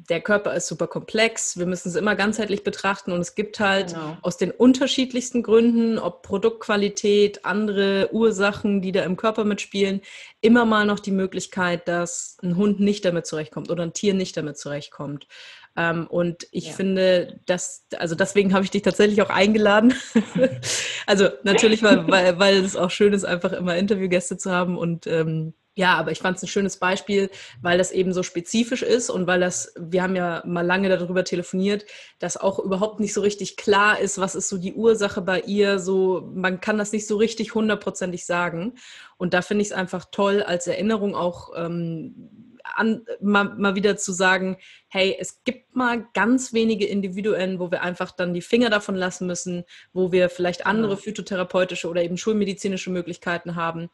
der 0.09 0.21
Körper 0.21 0.53
ist 0.53 0.67
super 0.67 0.87
komplex, 0.87 1.57
wir 1.57 1.65
müssen 1.65 1.89
es 1.89 1.95
immer 1.95 2.15
ganzheitlich 2.15 2.63
betrachten 2.63 3.11
und 3.11 3.19
es 3.21 3.35
gibt 3.35 3.59
halt 3.59 3.93
genau. 3.93 4.17
aus 4.21 4.37
den 4.37 4.51
unterschiedlichsten 4.51 5.43
Gründen, 5.43 5.97
ob 5.97 6.21
Produktqualität, 6.21 7.45
andere 7.45 8.09
Ursachen, 8.11 8.81
die 8.81 8.91
da 8.91 9.03
im 9.03 9.17
Körper 9.17 9.43
mitspielen, 9.43 10.01
immer 10.41 10.65
mal 10.65 10.85
noch 10.85 10.99
die 10.99 11.11
Möglichkeit, 11.11 11.87
dass 11.87 12.37
ein 12.43 12.55
Hund 12.55 12.79
nicht 12.79 13.05
damit 13.05 13.25
zurechtkommt 13.25 13.71
oder 13.71 13.83
ein 13.83 13.93
Tier 13.93 14.13
nicht 14.13 14.37
damit 14.37 14.57
zurechtkommt. 14.57 15.27
Ähm, 15.75 16.07
und 16.07 16.47
ich 16.51 16.67
ja. 16.67 16.73
finde, 16.73 17.39
dass, 17.45 17.85
also 17.97 18.15
deswegen 18.15 18.53
habe 18.53 18.65
ich 18.65 18.71
dich 18.71 18.81
tatsächlich 18.81 19.21
auch 19.21 19.29
eingeladen. 19.29 19.93
also 21.05 21.29
natürlich, 21.43 21.83
weil, 21.83 22.07
weil, 22.07 22.39
weil 22.39 22.57
es 22.63 22.75
auch 22.75 22.91
schön 22.91 23.13
ist, 23.13 23.25
einfach 23.25 23.53
immer 23.53 23.75
Interviewgäste 23.75 24.37
zu 24.37 24.51
haben 24.51 24.77
und 24.77 25.07
ähm, 25.07 25.53
ja, 25.77 25.93
aber 25.93 26.11
ich 26.11 26.19
fand 26.19 26.37
es 26.37 26.43
ein 26.43 26.47
schönes 26.47 26.77
Beispiel, 26.77 27.29
weil 27.61 27.77
das 27.77 27.91
eben 27.91 28.11
so 28.11 28.23
spezifisch 28.23 28.81
ist 28.81 29.11
und 29.11 29.27
weil 29.27 29.39
das, 29.39 29.73
wir 29.77 30.01
haben 30.01 30.15
ja 30.15 30.41
mal 30.43 30.65
lange 30.65 30.89
darüber 30.89 31.23
telefoniert, 31.23 31.85
dass 32.17 32.35
auch 32.35 32.57
überhaupt 32.57 32.99
nicht 32.99 33.13
so 33.13 33.21
richtig 33.21 33.57
klar 33.57 33.99
ist, 33.99 34.17
was 34.17 34.33
ist 34.33 34.49
so 34.49 34.57
die 34.57 34.73
Ursache 34.73 35.21
bei 35.21 35.41
ihr. 35.41 35.77
So, 35.77 36.31
man 36.33 36.61
kann 36.61 36.79
das 36.79 36.93
nicht 36.93 37.05
so 37.05 37.17
richtig 37.17 37.53
hundertprozentig 37.53 38.25
sagen. 38.25 38.73
Und 39.17 39.35
da 39.35 39.43
finde 39.43 39.61
ich 39.61 39.67
es 39.67 39.73
einfach 39.73 40.05
toll, 40.11 40.41
als 40.41 40.65
Erinnerung 40.65 41.13
auch 41.13 41.51
ähm, 41.55 42.57
an, 42.63 43.05
mal, 43.21 43.55
mal 43.55 43.75
wieder 43.75 43.97
zu 43.97 44.11
sagen, 44.13 44.57
hey, 44.89 45.15
es 45.19 45.43
gibt 45.43 45.75
mal 45.75 46.07
ganz 46.13 46.53
wenige 46.53 46.87
Individuen, 46.87 47.59
wo 47.59 47.69
wir 47.69 47.83
einfach 47.83 48.11
dann 48.11 48.33
die 48.33 48.41
Finger 48.41 48.71
davon 48.71 48.95
lassen 48.95 49.27
müssen, 49.27 49.63
wo 49.93 50.11
wir 50.11 50.29
vielleicht 50.29 50.65
andere 50.65 50.97
phytotherapeutische 50.97 51.87
oder 51.87 52.01
eben 52.01 52.17
schulmedizinische 52.17 52.89
Möglichkeiten 52.89 53.55
haben 53.55 53.89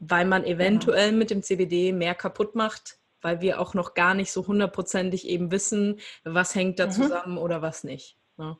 weil 0.00 0.24
man 0.24 0.44
eventuell 0.44 1.08
genau. 1.08 1.18
mit 1.18 1.30
dem 1.30 1.42
CBD 1.42 1.92
mehr 1.92 2.14
kaputt 2.14 2.54
macht, 2.56 2.98
weil 3.22 3.40
wir 3.40 3.60
auch 3.60 3.74
noch 3.74 3.94
gar 3.94 4.14
nicht 4.14 4.32
so 4.32 4.46
hundertprozentig 4.46 5.28
eben 5.28 5.52
wissen, 5.52 6.00
was 6.24 6.54
hängt 6.54 6.78
da 6.78 6.86
mhm. 6.86 6.90
zusammen 6.90 7.38
oder 7.38 7.62
was 7.62 7.84
nicht. 7.84 8.16
Ja. 8.38 8.44
Ne? 8.44 8.56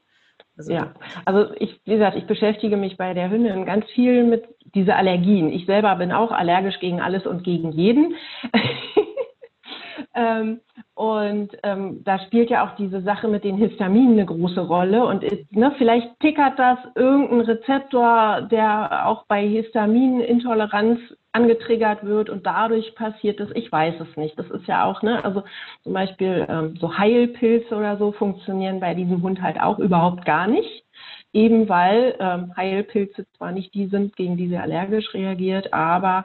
Also, 0.57 0.73
ja, 0.73 0.93
also 1.25 1.55
ich, 1.59 1.81
wie 1.85 1.93
gesagt, 1.93 2.17
ich 2.17 2.27
beschäftige 2.27 2.77
mich 2.77 2.99
bei 2.99 3.15
der 3.15 3.31
Hündin 3.31 3.65
ganz 3.65 3.87
viel 3.95 4.25
mit 4.25 4.45
diesen 4.75 4.91
Allergien. 4.91 5.51
Ich 5.51 5.65
selber 5.65 5.95
bin 5.97 6.13
auch 6.13 6.33
allergisch 6.33 6.79
gegen 6.81 7.01
alles 7.01 7.27
und 7.27 7.45
gegen 7.45 7.73
jeden. 7.73 8.15
ähm, 10.15 10.61
und 10.95 11.57
ähm, 11.63 12.05
da 12.05 12.19
spielt 12.19 12.51
ja 12.51 12.67
auch 12.67 12.77
diese 12.77 13.01
Sache 13.01 13.29
mit 13.29 13.43
den 13.45 13.57
Histaminen 13.57 14.13
eine 14.13 14.27
große 14.27 14.61
Rolle. 14.61 15.07
Und 15.07 15.23
ne, 15.51 15.75
vielleicht 15.79 16.21
tickert 16.21 16.59
das 16.59 16.79
irgendein 16.95 17.41
Rezeptor, 17.41 18.43
der 18.51 19.07
auch 19.07 19.25
bei 19.27 19.47
Histaminintoleranz 19.47 21.01
angetriggert 21.33 22.05
wird 22.05 22.29
und 22.29 22.47
dadurch 22.47 22.95
passiert 22.95 23.39
es, 23.41 23.51
ich 23.55 23.71
weiß 23.71 24.01
es 24.01 24.17
nicht. 24.17 24.39
Das 24.39 24.51
ist 24.51 24.67
ja 24.67 24.85
auch, 24.85 25.03
ne, 25.03 25.25
also 25.25 25.45
zum 25.83 25.93
Beispiel 25.93 26.47
ähm, 26.49 26.77
so 26.81 26.99
Heilpilze 26.99 27.75
oder 27.75 27.97
so 27.97 28.13
funktionieren 28.13 28.81
bei 28.81 28.95
diesem 28.95 29.23
Hund 29.23 29.41
halt 29.41 29.61
auch 29.61 29.79
überhaupt 29.79 30.25
gar 30.25 30.47
nicht. 30.47 30.85
Eben 31.33 31.69
weil 31.69 32.17
ähm, 32.19 32.57
Heilpilze 32.57 33.27
zwar 33.37 33.53
nicht 33.53 33.73
die 33.75 33.87
sind, 33.87 34.17
gegen 34.17 34.37
die 34.37 34.49
sie 34.49 34.59
allergisch 34.59 35.15
reagiert, 35.15 35.73
aber 35.73 36.25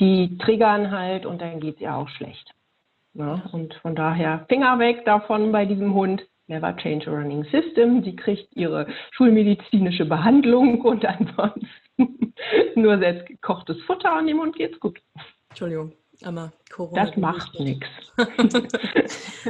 die 0.00 0.38
triggern 0.38 0.90
halt 0.90 1.26
und 1.26 1.40
dann 1.42 1.60
geht 1.60 1.76
es 1.76 1.82
ihr 1.82 1.94
auch 1.94 2.08
schlecht. 2.08 2.54
Ne? 3.12 3.42
Und 3.52 3.74
von 3.74 3.94
daher 3.94 4.46
Finger 4.48 4.78
weg 4.78 5.04
davon 5.04 5.52
bei 5.52 5.66
diesem 5.66 5.94
Hund. 5.94 6.26
Never 6.48 6.72
change 6.76 7.08
a 7.08 7.10
running 7.10 7.44
system. 7.44 8.02
Die 8.02 8.14
kriegt 8.14 8.54
ihre 8.54 8.86
schulmedizinische 9.12 10.04
Behandlung 10.04 10.80
und 10.82 11.04
ansonsten 11.04 11.68
nur 12.74 12.98
selbstgekochtes 12.98 13.82
Futter 13.82 14.18
und 14.18 14.26
dem 14.26 14.40
Hund 14.40 14.56
geht's 14.56 14.78
gut. 14.78 15.00
Entschuldigung, 15.48 15.92
aber 16.24 16.52
Corona. 16.70 17.06
Das 17.06 17.16
macht 17.16 17.58
nichts. 17.60 17.86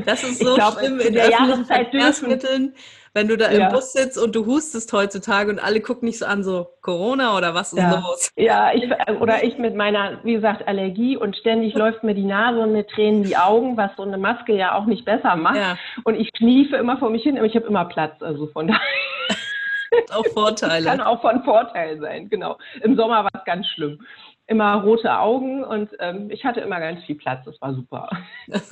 Das 0.05 0.23
ist 0.23 0.41
so 0.41 0.55
glaub, 0.55 0.79
schlimm 0.79 1.01
in 1.01 1.15
der 1.15 1.31
Jahreszeit 1.31 1.91
Verkehrsmitteln, 1.91 2.75
wenn 3.15 3.29
du 3.29 3.39
da 3.39 3.47
im 3.47 3.61
ja. 3.61 3.69
Bus 3.71 3.95
sitzt 3.95 4.19
und 4.19 4.37
du 4.37 4.45
hustest 4.45 4.93
heutzutage 4.93 5.51
und 5.51 5.59
alle 5.59 5.81
gucken 5.81 6.07
dich 6.07 6.19
so 6.19 6.27
an, 6.27 6.45
so 6.45 6.69
Corona 6.83 7.37
oder 7.37 7.55
was 7.55 7.73
ist 7.73 7.79
ja. 7.79 7.95
los? 7.95 8.31
Ja, 8.37 8.73
ich, 8.75 8.85
oder 9.21 9.43
ich 9.43 9.57
mit 9.57 9.75
meiner, 9.75 10.23
wie 10.23 10.35
gesagt, 10.35 10.69
Allergie 10.69 11.17
und 11.17 11.35
ständig 11.37 11.75
läuft 11.75 12.05
mir 12.05 12.15
die 12.15 12.25
Nase 12.25 12.61
und 12.61 12.73
mir 12.73 12.87
tränen 12.87 13.23
die 13.23 13.37
Augen, 13.37 13.79
was 13.79 13.91
so 13.97 14.03
eine 14.03 14.19
Maske 14.19 14.55
ja 14.55 14.75
auch 14.75 14.85
nicht 14.85 15.07
besser 15.07 15.35
macht. 15.37 15.57
Ja. 15.57 15.79
Und 16.05 16.17
ich 16.17 16.31
kniefe 16.35 16.77
immer 16.77 16.99
vor 16.99 17.09
mich 17.09 17.23
hin, 17.23 17.39
aber 17.39 17.47
ich 17.47 17.57
habe 17.57 17.67
immer 17.67 17.87
Platz, 17.87 18.21
also 18.21 18.49
von 18.49 18.67
daher. 18.69 18.81
auch 20.15 20.27
Vorteile. 20.35 20.85
Kann 20.85 21.01
auch 21.01 21.23
von 21.23 21.43
Vorteil 21.43 21.99
sein, 21.99 22.29
genau. 22.29 22.59
Im 22.83 22.97
Sommer 22.97 23.25
war 23.25 23.31
es 23.33 23.45
ganz 23.45 23.67
schlimm. 23.69 23.99
Immer 24.49 24.83
rote 24.83 25.19
Augen 25.19 25.65
und 25.65 25.91
ähm, 25.99 26.31
ich 26.31 26.45
hatte 26.45 26.61
immer 26.61 26.79
ganz 26.79 27.03
viel 27.05 27.17
Platz. 27.17 27.45
Das 27.45 27.61
war 27.61 27.75
super. 27.75 28.09
das 28.47 28.69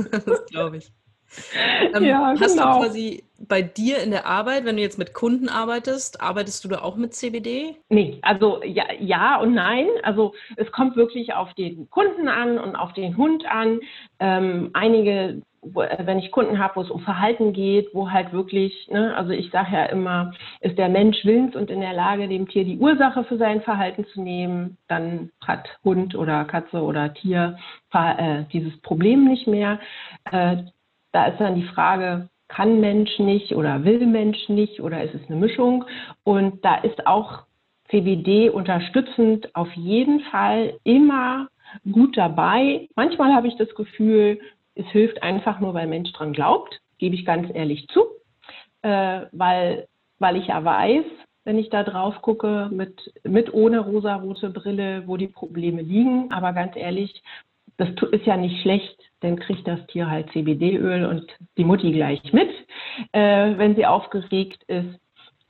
glaube 0.47 0.79
ich. 0.79 0.93
Ähm, 1.95 2.05
ja, 2.05 2.35
hast 2.39 2.57
genau. 2.57 2.79
du 2.79 2.87
quasi 2.87 3.25
bei 3.39 3.63
dir 3.63 3.99
in 4.03 4.11
der 4.11 4.27
Arbeit, 4.27 4.65
wenn 4.65 4.77
du 4.77 4.83
jetzt 4.83 4.99
mit 4.99 5.15
Kunden 5.15 5.49
arbeitest, 5.49 6.21
arbeitest 6.21 6.65
du 6.65 6.69
da 6.69 6.83
auch 6.83 6.97
mit 6.97 7.15
CBD? 7.15 7.77
Nee, 7.89 8.19
also 8.23 8.63
ja, 8.65 8.85
ja 8.99 9.41
und 9.41 9.55
nein. 9.55 9.87
Also 10.03 10.35
es 10.57 10.71
kommt 10.73 10.97
wirklich 10.97 11.35
auf 11.35 11.53
den 11.55 11.89
Kunden 11.91 12.29
an 12.29 12.59
und 12.59 12.77
auf 12.77 12.93
den 12.93 13.17
Hund 13.17 13.45
an. 13.47 13.81
Ähm, 14.19 14.71
einige 14.75 15.43
wenn 15.73 16.19
ich 16.19 16.31
Kunden 16.31 16.59
habe, 16.59 16.77
wo 16.77 16.83
es 16.83 16.91
um 16.91 17.01
Verhalten 17.01 17.53
geht, 17.53 17.89
wo 17.95 18.11
halt 18.11 18.33
wirklich, 18.33 18.89
ne, 18.91 19.17
also 19.17 19.31
ich 19.31 19.51
sage 19.51 19.73
ja 19.73 19.85
immer, 19.87 20.33
ist 20.61 20.79
der 20.79 20.89
Mensch 20.89 21.25
willens 21.25 21.57
und 21.57 21.71
in 21.71 21.81
der 21.81 21.93
Lage, 21.93 22.29
dem 22.29 22.49
Tier 22.49 22.65
die 22.65 22.79
Ursache 22.79 23.25
für 23.25 23.39
sein 23.39 23.63
Verhalten 23.63 24.05
zu 24.07 24.21
nehmen, 24.21 24.77
dann 24.89 25.31
hat 25.45 25.69
Hund 25.85 26.15
oder 26.15 26.45
Katze 26.45 26.83
oder 26.83 27.15
Tier 27.15 27.57
äh, 27.93 28.45
dieses 28.53 28.79
Problem 28.83 29.25
nicht 29.27 29.47
mehr. 29.47 29.81
Äh, 30.31 30.57
da 31.13 31.27
ist 31.27 31.41
dann 31.41 31.55
die 31.55 31.69
Frage, 31.69 32.29
kann 32.49 32.81
Mensch 32.81 33.19
nicht 33.19 33.55
oder 33.55 33.85
will 33.85 34.07
Mensch 34.07 34.49
nicht 34.49 34.81
oder 34.81 35.03
ist 35.03 35.15
es 35.15 35.29
eine 35.29 35.39
Mischung? 35.39 35.85
Und 36.25 36.65
da 36.65 36.77
ist 36.77 37.07
auch 37.07 37.45
CBD 37.89 38.51
unterstützend 38.51 39.55
auf 39.55 39.73
jeden 39.73 40.21
Fall 40.21 40.75
immer 40.85 41.49
gut 41.91 42.17
dabei. 42.17 42.89
Manchmal 42.97 43.35
habe 43.35 43.49
ich 43.49 43.57
das 43.57 43.75
Gefühl, 43.75 44.41
es 44.75 44.87
hilft 44.87 45.23
einfach 45.23 45.61
nur, 45.61 45.75
weil 45.75 45.87
Mensch 45.87 46.13
dran 46.13 46.33
glaubt, 46.33 46.81
gebe 46.99 47.15
ich 47.15 47.25
ganz 47.25 47.49
ehrlich 47.55 47.87
zu, 47.89 48.05
äh, 48.83 49.23
weil, 49.33 49.89
weil 50.19 50.37
ich 50.37 50.49
ja 50.49 50.65
weiß, 50.65 51.05
wenn 51.45 51.59
ich 51.59 51.69
da 51.71 51.83
drauf 51.83 52.21
gucke, 52.23 52.69
mit, 52.73 53.13
mit 53.23 53.53
ohne 53.53 53.81
rosarote 53.81 54.51
Brille, 54.51 55.03
wo 55.07 55.17
die 55.17 55.29
Probleme 55.29 55.83
liegen. 55.83 56.33
Aber 56.33 56.53
ganz 56.53 56.75
ehrlich, 56.75 57.23
das 57.77 57.89
ist 58.13 58.27
ja 58.27 58.37
nicht 58.37 58.63
schlecht, 58.63 58.97
dann 59.21 59.39
kriegt 59.39 59.67
das 59.67 59.85
Tier 59.89 60.11
halt 60.11 60.31
CBD-Öl 60.33 61.05
und 61.05 61.27
die 61.59 61.65
Mutti 61.65 61.93
gleich 61.93 62.33
mit, 62.33 62.51
äh, 63.13 63.57
wenn 63.57 63.77
sie 63.77 63.87
aufgeregt 63.87 64.63
ist. 64.65 64.99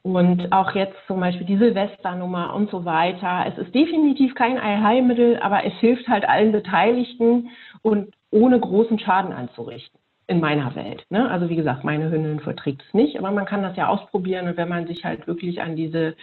Und 0.02 0.52
auch 0.52 0.74
jetzt 0.74 0.96
zum 1.06 1.20
Beispiel 1.20 1.46
die 1.46 1.56
Silvesternummer 1.56 2.54
und 2.54 2.70
so 2.70 2.84
weiter. 2.84 3.46
Es 3.48 3.56
ist 3.56 3.74
definitiv 3.74 4.34
kein 4.34 4.58
Allheilmittel, 4.58 5.38
aber 5.38 5.64
es 5.64 5.72
hilft 5.74 6.06
halt 6.08 6.28
allen 6.28 6.52
Beteiligten 6.52 7.48
und 7.80 8.12
ohne 8.34 8.58
großen 8.58 8.98
Schaden 8.98 9.32
anzurichten 9.32 10.00
in 10.26 10.40
meiner 10.40 10.74
Welt. 10.74 11.04
Ne? 11.10 11.30
Also 11.30 11.48
wie 11.48 11.56
gesagt, 11.56 11.84
meine 11.84 12.10
Hündin 12.10 12.40
verträgt 12.40 12.82
es 12.86 12.94
nicht, 12.94 13.18
aber 13.18 13.30
man 13.30 13.44
kann 13.44 13.62
das 13.62 13.76
ja 13.76 13.88
ausprobieren 13.88 14.48
und 14.48 14.56
wenn 14.56 14.68
man 14.68 14.86
sich 14.86 15.04
halt 15.04 15.26
wirklich 15.26 15.62
an 15.62 15.76
diese 15.76 16.16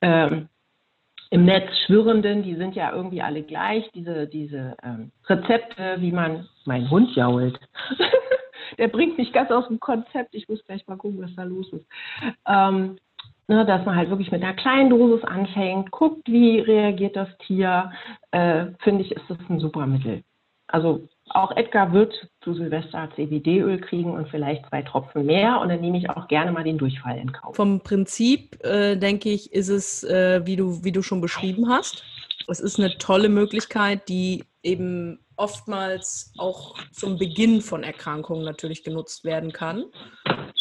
ähm, 0.00 0.48
im 1.30 1.44
Netz 1.46 1.70
Schwirrenden, 1.86 2.42
die 2.42 2.56
sind 2.56 2.74
ja 2.74 2.92
irgendwie 2.92 3.22
alle 3.22 3.42
gleich, 3.42 3.90
diese, 3.94 4.26
diese 4.26 4.76
ähm, 4.82 5.12
Rezepte, 5.26 5.96
wie 5.98 6.12
man, 6.12 6.46
mein 6.66 6.90
Hund 6.90 7.14
jault. 7.16 7.58
Der 8.78 8.88
bringt 8.88 9.16
mich 9.16 9.32
ganz 9.32 9.50
aus 9.50 9.66
dem 9.68 9.80
Konzept. 9.80 10.34
Ich 10.34 10.48
muss 10.48 10.64
gleich 10.64 10.86
mal 10.86 10.96
gucken, 10.96 11.22
was 11.22 11.34
da 11.34 11.44
los 11.44 11.72
ist. 11.72 11.86
Ähm, 12.46 12.96
ne, 13.48 13.64
dass 13.64 13.84
man 13.86 13.96
halt 13.96 14.10
wirklich 14.10 14.30
mit 14.30 14.42
einer 14.42 14.54
kleinen 14.54 14.90
Dosis 14.90 15.24
anfängt, 15.24 15.90
guckt, 15.90 16.28
wie 16.30 16.58
reagiert 16.60 17.16
das 17.16 17.28
Tier, 17.46 17.92
äh, 18.30 18.66
finde 18.80 19.02
ich, 19.02 19.12
ist 19.12 19.24
das 19.28 19.38
ein 19.48 19.58
super 19.58 19.86
Mittel. 19.86 20.22
Also 20.66 21.08
auch 21.34 21.56
Edgar 21.56 21.92
wird 21.92 22.28
zu 22.42 22.54
Silvester 22.54 23.08
CBD-Öl 23.14 23.80
kriegen 23.80 24.12
und 24.12 24.28
vielleicht 24.28 24.66
zwei 24.68 24.82
Tropfen 24.82 25.26
mehr. 25.26 25.60
Und 25.60 25.68
dann 25.68 25.80
nehme 25.80 25.98
ich 25.98 26.10
auch 26.10 26.28
gerne 26.28 26.52
mal 26.52 26.64
den 26.64 26.78
Durchfall 26.78 27.18
in 27.18 27.32
Kauf. 27.32 27.56
Vom 27.56 27.80
Prinzip, 27.80 28.62
äh, 28.64 28.96
denke 28.96 29.30
ich, 29.30 29.52
ist 29.52 29.68
es, 29.68 30.04
äh, 30.04 30.44
wie, 30.44 30.56
du, 30.56 30.84
wie 30.84 30.92
du 30.92 31.02
schon 31.02 31.20
beschrieben 31.20 31.68
hast. 31.68 32.04
Es 32.48 32.60
ist 32.60 32.78
eine 32.78 32.96
tolle 32.98 33.28
Möglichkeit, 33.28 34.08
die 34.08 34.44
eben 34.62 35.20
oftmals 35.36 36.32
auch 36.38 36.76
zum 36.92 37.18
Beginn 37.18 37.60
von 37.60 37.82
Erkrankungen 37.82 38.44
natürlich 38.44 38.84
genutzt 38.84 39.24
werden 39.24 39.52
kann. 39.52 39.84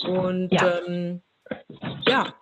Und 0.04 0.52
ja, 0.52 0.80
ähm, 0.88 1.22
ja 2.08 2.34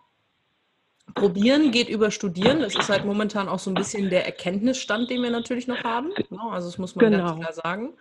Probieren 1.16 1.72
geht 1.72 1.90
über 1.90 2.12
Studieren. 2.12 2.60
Das 2.60 2.76
ist 2.76 2.90
halt 2.90 3.06
momentan 3.06 3.50
auch 3.50 3.60
so 3.60 3.72
ein 3.72 3.76
bisschen 3.76 4.10
der 4.10 4.26
Erkenntnisstand, 4.26 5.10
den 5.10 5.22
wir 5.22 5.32
natürlich 5.32 5.68
noch 5.68 5.84
haben. 5.84 6.12
Genau, 6.16 6.50
also 6.50 6.68
das 6.68 6.78
muss 6.78 6.96
man 6.96 7.12
genau. 7.12 7.26
ganz 7.26 7.40
klar 7.40 7.54
sagen. 7.54 7.94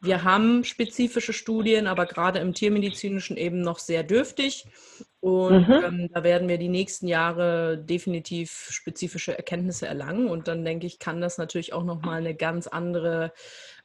Wir 0.00 0.24
haben 0.24 0.64
spezifische 0.64 1.32
Studien, 1.32 1.86
aber 1.86 2.06
gerade 2.06 2.38
im 2.38 2.54
tiermedizinischen 2.54 3.36
eben 3.36 3.60
noch 3.60 3.78
sehr 3.78 4.02
dürftig. 4.02 4.66
Und 5.20 5.68
mhm. 5.68 5.84
ähm, 5.84 6.10
da 6.12 6.24
werden 6.24 6.48
wir 6.48 6.56
die 6.56 6.70
nächsten 6.70 7.06
Jahre 7.06 7.76
definitiv 7.76 8.68
spezifische 8.70 9.36
Erkenntnisse 9.36 9.86
erlangen. 9.86 10.28
Und 10.28 10.48
dann 10.48 10.64
denke 10.64 10.86
ich, 10.86 10.98
kann 10.98 11.20
das 11.20 11.36
natürlich 11.36 11.74
auch 11.74 11.84
nochmal 11.84 12.18
eine 12.18 12.34
ganz 12.34 12.66
andere, 12.66 13.34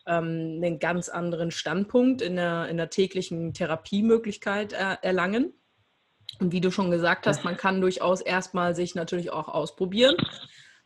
ähm, 0.08 0.62
einen 0.64 0.80
ganz 0.80 1.10
anderen 1.10 1.52
Standpunkt 1.52 2.22
in 2.22 2.38
der, 2.38 2.70
in 2.70 2.78
der 2.78 2.90
täglichen 2.90 3.54
Therapiemöglichkeit 3.54 4.72
er, 4.72 5.04
erlangen. 5.04 5.54
Und 6.40 6.52
wie 6.52 6.62
du 6.62 6.72
schon 6.72 6.92
gesagt 6.92 7.28
hast, 7.28 7.46
man 7.46 7.58
kann 7.58 7.82
durchaus 7.82 8.22
erstmal 8.22 8.76
sich 8.76 8.96
natürlich 8.96 9.32
auch 9.32 9.48
ausprobieren. 9.48 10.16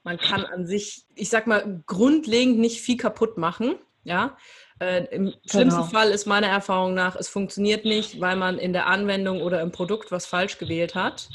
Man 0.04 0.18
kann 0.18 0.46
an 0.46 0.66
sich, 0.66 1.06
ich 1.16 1.30
sag 1.30 1.48
mal, 1.48 1.84
grundlegend 1.86 2.60
nicht 2.60 2.82
viel 2.82 2.98
kaputt 2.98 3.38
machen. 3.38 3.76
Ja, 4.04 4.38
äh, 4.80 5.06
Im 5.12 5.34
schlimmsten 5.46 5.82
genau. 5.82 5.84
Fall 5.84 6.12
ist 6.12 6.26
meiner 6.26 6.48
Erfahrung 6.48 6.94
nach, 6.94 7.16
es 7.18 7.28
funktioniert 7.28 7.84
nicht, 7.84 8.22
weil 8.22 8.38
man 8.38 8.58
in 8.58 8.72
der 8.72 8.88
Anwendung 8.88 9.42
oder 9.42 9.62
im 9.62 9.72
Produkt 9.72 10.12
was 10.12 10.26
falsch 10.26 10.58
gewählt 10.58 10.96
hat. 10.96 11.30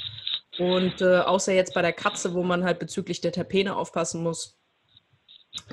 Und 0.59 1.03
äh, 1.03 1.19
außer 1.19 1.53
jetzt 1.53 1.75
bei 1.75 1.83
der 1.83 1.93
Katze, 1.93 2.33
wo 2.33 2.43
man 2.43 2.65
halt 2.65 2.79
bezüglich 2.79 3.21
der 3.21 3.33
Terpene 3.33 3.77
aufpassen 3.77 4.23
muss, 4.23 4.57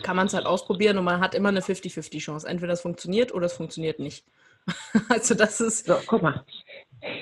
kann 0.03 0.15
man 0.15 0.27
es 0.27 0.33
halt 0.33 0.45
ausprobieren 0.45 0.97
und 0.97 1.05
man 1.05 1.21
hat 1.21 1.33
immer 1.33 1.49
eine 1.49 1.61
50-50 1.61 2.19
Chance. 2.19 2.47
Entweder 2.47 2.73
es 2.73 2.81
funktioniert 2.81 3.33
oder 3.33 3.45
es 3.45 3.53
funktioniert 3.53 3.99
nicht. 3.99 4.25
also 5.09 5.33
das 5.33 5.61
ist. 5.61 5.85
So, 5.85 5.97
guck 6.05 6.21
mal. 6.21 6.45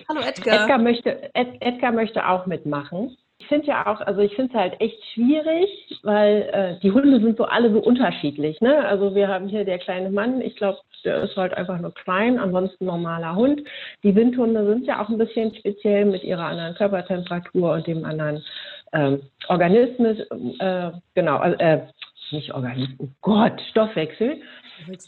Hallo 0.08 0.22
Edgar. 0.22 0.62
Edgar 0.62 0.78
möchte, 0.78 1.34
Ed, 1.34 1.48
Edgar 1.62 1.92
möchte 1.92 2.28
auch 2.28 2.46
mitmachen. 2.46 3.18
Ich 3.42 3.48
finde 3.48 3.68
ja 3.68 3.88
auch, 3.88 4.02
also 4.02 4.20
ich 4.20 4.36
finde 4.36 4.54
es 4.54 4.60
halt 4.60 4.82
echt 4.82 5.02
schwierig, 5.14 5.70
weil 6.04 6.50
äh, 6.52 6.80
die 6.82 6.92
Hunde 6.92 7.22
sind 7.22 7.38
so 7.38 7.46
alle 7.46 7.72
so 7.72 7.80
unterschiedlich. 7.80 8.60
Ne? 8.60 8.86
Also 8.86 9.16
wir 9.16 9.30
haben 9.30 9.48
hier 9.48 9.64
der 9.64 9.80
kleine 9.80 10.10
Mann, 10.10 10.42
ich 10.42 10.56
glaube, 10.58 10.80
der 11.06 11.24
ist 11.24 11.38
halt 11.38 11.54
einfach 11.54 11.80
nur 11.80 11.94
klein, 11.94 12.38
ansonsten 12.38 12.86
normaler 12.86 13.36
Hund. 13.36 13.62
Die 14.04 14.14
Windhunde 14.14 14.66
sind 14.66 14.86
ja 14.86 15.02
auch 15.02 15.08
ein 15.08 15.18
bisschen 15.18 15.56
speziell 15.56 16.06
mit 16.06 16.24
ihrer 16.24 16.44
anderen 16.44 16.76
Körpertemperatur 16.76 17.74
und 17.74 17.88
dem 17.88 18.04
anderen 18.04 18.44
ähm, 18.92 19.22
Organismus, 19.48 20.18
äh, 20.60 20.92
genau, 21.16 21.42
äh, 21.42 21.88
nicht 22.32 22.54
Organismus, 22.54 22.98
oh 23.00 23.08
Gott, 23.22 23.62
Stoffwechsel. 23.72 24.42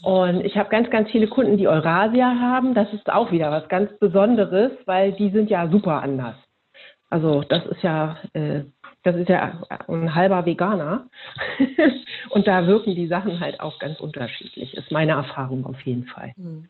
Und 0.02 0.44
ich 0.44 0.56
habe 0.56 0.68
ganz, 0.68 0.90
ganz 0.90 1.10
viele 1.10 1.28
Kunden, 1.28 1.56
die 1.56 1.68
Eurasia 1.68 2.38
haben. 2.40 2.74
Das 2.74 2.92
ist 2.92 3.10
auch 3.10 3.30
wieder 3.32 3.50
was 3.50 3.68
ganz 3.68 3.90
Besonderes, 3.98 4.72
weil 4.86 5.12
die 5.12 5.30
sind 5.30 5.50
ja 5.50 5.68
super 5.68 6.02
anders. 6.02 6.36
Also 7.10 7.42
das 7.42 7.64
ist 7.66 7.82
ja, 7.82 8.16
äh, 8.32 8.62
das 9.02 9.16
ist 9.16 9.28
ja 9.28 9.62
ein 9.88 10.14
halber 10.14 10.46
Veganer. 10.46 11.06
und 12.30 12.46
da 12.46 12.66
wirken 12.66 12.94
die 12.94 13.06
Sachen 13.06 13.40
halt 13.40 13.60
auch 13.60 13.78
ganz 13.78 14.00
unterschiedlich. 14.00 14.74
Ist 14.74 14.90
meine 14.90 15.12
Erfahrung 15.12 15.66
auf 15.66 15.80
jeden 15.82 16.06
Fall. 16.06 16.32
Mhm. 16.36 16.68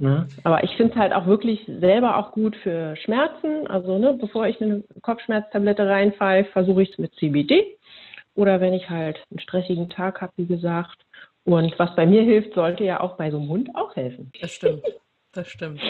Ne? 0.00 0.28
Aber 0.44 0.62
ich 0.62 0.76
finde 0.76 0.92
es 0.92 0.98
halt 0.98 1.12
auch 1.12 1.26
wirklich 1.26 1.64
selber 1.66 2.18
auch 2.18 2.32
gut 2.32 2.54
für 2.56 2.94
Schmerzen. 2.96 3.66
Also 3.66 3.98
ne, 3.98 4.16
bevor 4.20 4.46
ich 4.46 4.60
eine 4.60 4.84
Kopfschmerztablette 5.02 5.88
reinfall, 5.88 6.44
versuche 6.44 6.82
ich 6.82 6.90
es 6.90 6.98
mit 6.98 7.14
CBD 7.16 7.78
oder 8.36 8.60
wenn 8.60 8.74
ich 8.74 8.88
halt 8.88 9.18
einen 9.30 9.40
stressigen 9.40 9.88
Tag 9.88 10.20
habe, 10.20 10.32
wie 10.36 10.46
gesagt. 10.46 11.04
Und 11.48 11.78
was 11.78 11.96
bei 11.96 12.04
mir 12.04 12.22
hilft, 12.24 12.52
sollte 12.52 12.84
ja 12.84 13.00
auch 13.00 13.16
bei 13.16 13.30
so 13.30 13.38
einem 13.38 13.48
Hund 13.48 13.70
auch 13.74 13.96
helfen. 13.96 14.30
Das 14.38 14.50
stimmt. 14.50 14.82
Das 15.32 15.48
stimmt. 15.48 15.80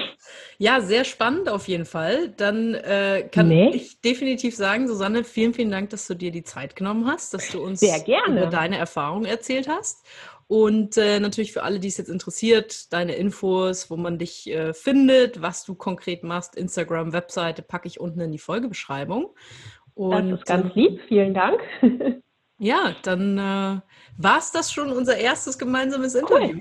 Ja, 0.58 0.80
sehr 0.80 1.02
spannend 1.04 1.48
auf 1.48 1.66
jeden 1.66 1.84
Fall. 1.84 2.28
Dann 2.36 2.74
äh, 2.74 3.28
kann 3.32 3.48
Nee. 3.48 3.70
ich 3.70 4.00
definitiv 4.00 4.54
sagen, 4.54 4.86
Susanne, 4.86 5.24
vielen, 5.24 5.54
vielen 5.54 5.72
Dank, 5.72 5.90
dass 5.90 6.06
du 6.06 6.14
dir 6.14 6.30
die 6.30 6.44
Zeit 6.44 6.76
genommen 6.76 7.06
hast, 7.08 7.34
dass 7.34 7.50
du 7.50 7.60
uns 7.60 7.82
über 7.82 8.46
deine 8.46 8.78
Erfahrungen 8.78 9.24
erzählt 9.24 9.68
hast. 9.68 10.06
Und 10.46 10.96
äh, 10.96 11.18
natürlich 11.18 11.52
für 11.52 11.64
alle, 11.64 11.80
die 11.80 11.88
es 11.88 11.98
jetzt 11.98 12.08
interessiert, 12.08 12.92
deine 12.92 13.14
Infos, 13.16 13.90
wo 13.90 13.96
man 13.96 14.16
dich 14.18 14.48
äh, 14.48 14.72
findet, 14.74 15.42
was 15.42 15.64
du 15.64 15.74
konkret 15.74 16.22
machst, 16.22 16.54
Instagram, 16.54 17.12
Webseite, 17.12 17.62
packe 17.62 17.88
ich 17.88 17.98
unten 17.98 18.20
in 18.20 18.30
die 18.30 18.38
Folgebeschreibung. 18.38 19.34
Das 19.96 20.20
Und 20.20 20.32
ist 20.34 20.46
ganz 20.46 20.66
ähm, 20.66 20.72
lieb, 20.74 21.00
vielen 21.08 21.34
Dank. 21.34 21.60
ja, 22.58 22.94
dann 23.02 23.38
äh, 23.38 23.80
war 24.18 24.38
es 24.38 24.50
das 24.52 24.72
schon 24.72 24.90
unser 24.92 25.16
erstes 25.16 25.58
gemeinsames 25.58 26.14
Interview. 26.14 26.58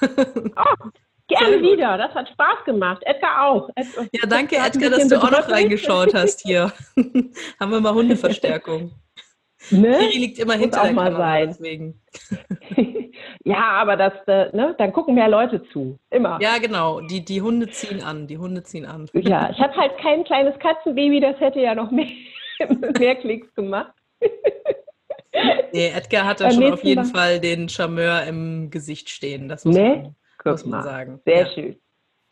Gerne 1.28 1.48
Sehr 1.50 1.60
gut. 1.60 1.72
wieder, 1.72 1.96
das 1.96 2.12
hat 2.12 2.28
Spaß 2.28 2.64
gemacht. 2.64 3.02
Edgar 3.04 3.46
auch. 3.46 3.68
Ed- 3.76 3.86
Ja, 4.12 4.26
danke, 4.26 4.56
Edgar, 4.56 4.90
dass 4.90 5.06
du 5.06 5.16
auch 5.22 5.30
noch 5.30 5.48
reingeschaut 5.48 6.12
hast 6.12 6.40
hier. 6.40 6.72
Haben 7.60 7.70
wir 7.70 7.80
mal 7.80 7.94
Hundeverstärkung. 7.94 8.92
Ne? 9.70 9.92
Siri 10.00 10.16
liegt 10.18 10.38
immer 10.38 10.54
Muss 10.54 10.62
hinter 10.62 10.80
auch 10.80 10.84
der 10.84 10.92
mal 10.94 11.04
Kamera, 11.12 11.18
sein. 11.18 11.48
deswegen. 11.48 12.00
ja, 13.44 13.58
aber 13.58 13.96
das, 13.96 14.14
äh, 14.26 14.56
ne, 14.56 14.74
dann 14.78 14.90
gucken 14.90 15.14
mehr 15.14 15.28
Leute 15.28 15.62
zu. 15.70 15.98
Immer. 16.08 16.38
Ja, 16.40 16.56
genau. 16.56 17.02
Die, 17.02 17.22
die 17.22 17.42
Hunde 17.42 17.68
ziehen 17.68 18.02
an. 18.02 18.26
Die 18.26 18.38
Hunde 18.38 18.62
ziehen 18.62 18.86
an. 18.86 19.06
Ja, 19.12 19.50
ich 19.50 19.58
habe 19.60 19.76
halt 19.76 19.98
kein 19.98 20.24
kleines 20.24 20.58
Katzenbaby, 20.60 21.20
das 21.20 21.38
hätte 21.40 21.60
ja 21.60 21.74
noch 21.74 21.90
mehr, 21.90 22.06
mehr 22.98 23.16
Klicks 23.16 23.54
gemacht. 23.54 23.92
Nee, 25.72 25.92
Edgar 25.96 26.26
hat 26.26 26.40
da 26.40 26.46
Beim 26.48 26.54
schon 26.54 26.72
auf 26.72 26.82
jeden 26.84 27.02
Mal. 27.02 27.10
Fall 27.12 27.40
den 27.40 27.68
Charmeur 27.68 28.24
im 28.24 28.70
Gesicht 28.70 29.08
stehen. 29.08 29.48
Das 29.48 29.64
muss, 29.64 29.76
Ne? 29.76 30.14
man, 30.44 30.52
muss 30.52 30.66
man 30.66 30.82
sagen. 30.82 31.20
Sehr 31.24 31.40
ja. 31.42 31.46
schön. 31.54 31.76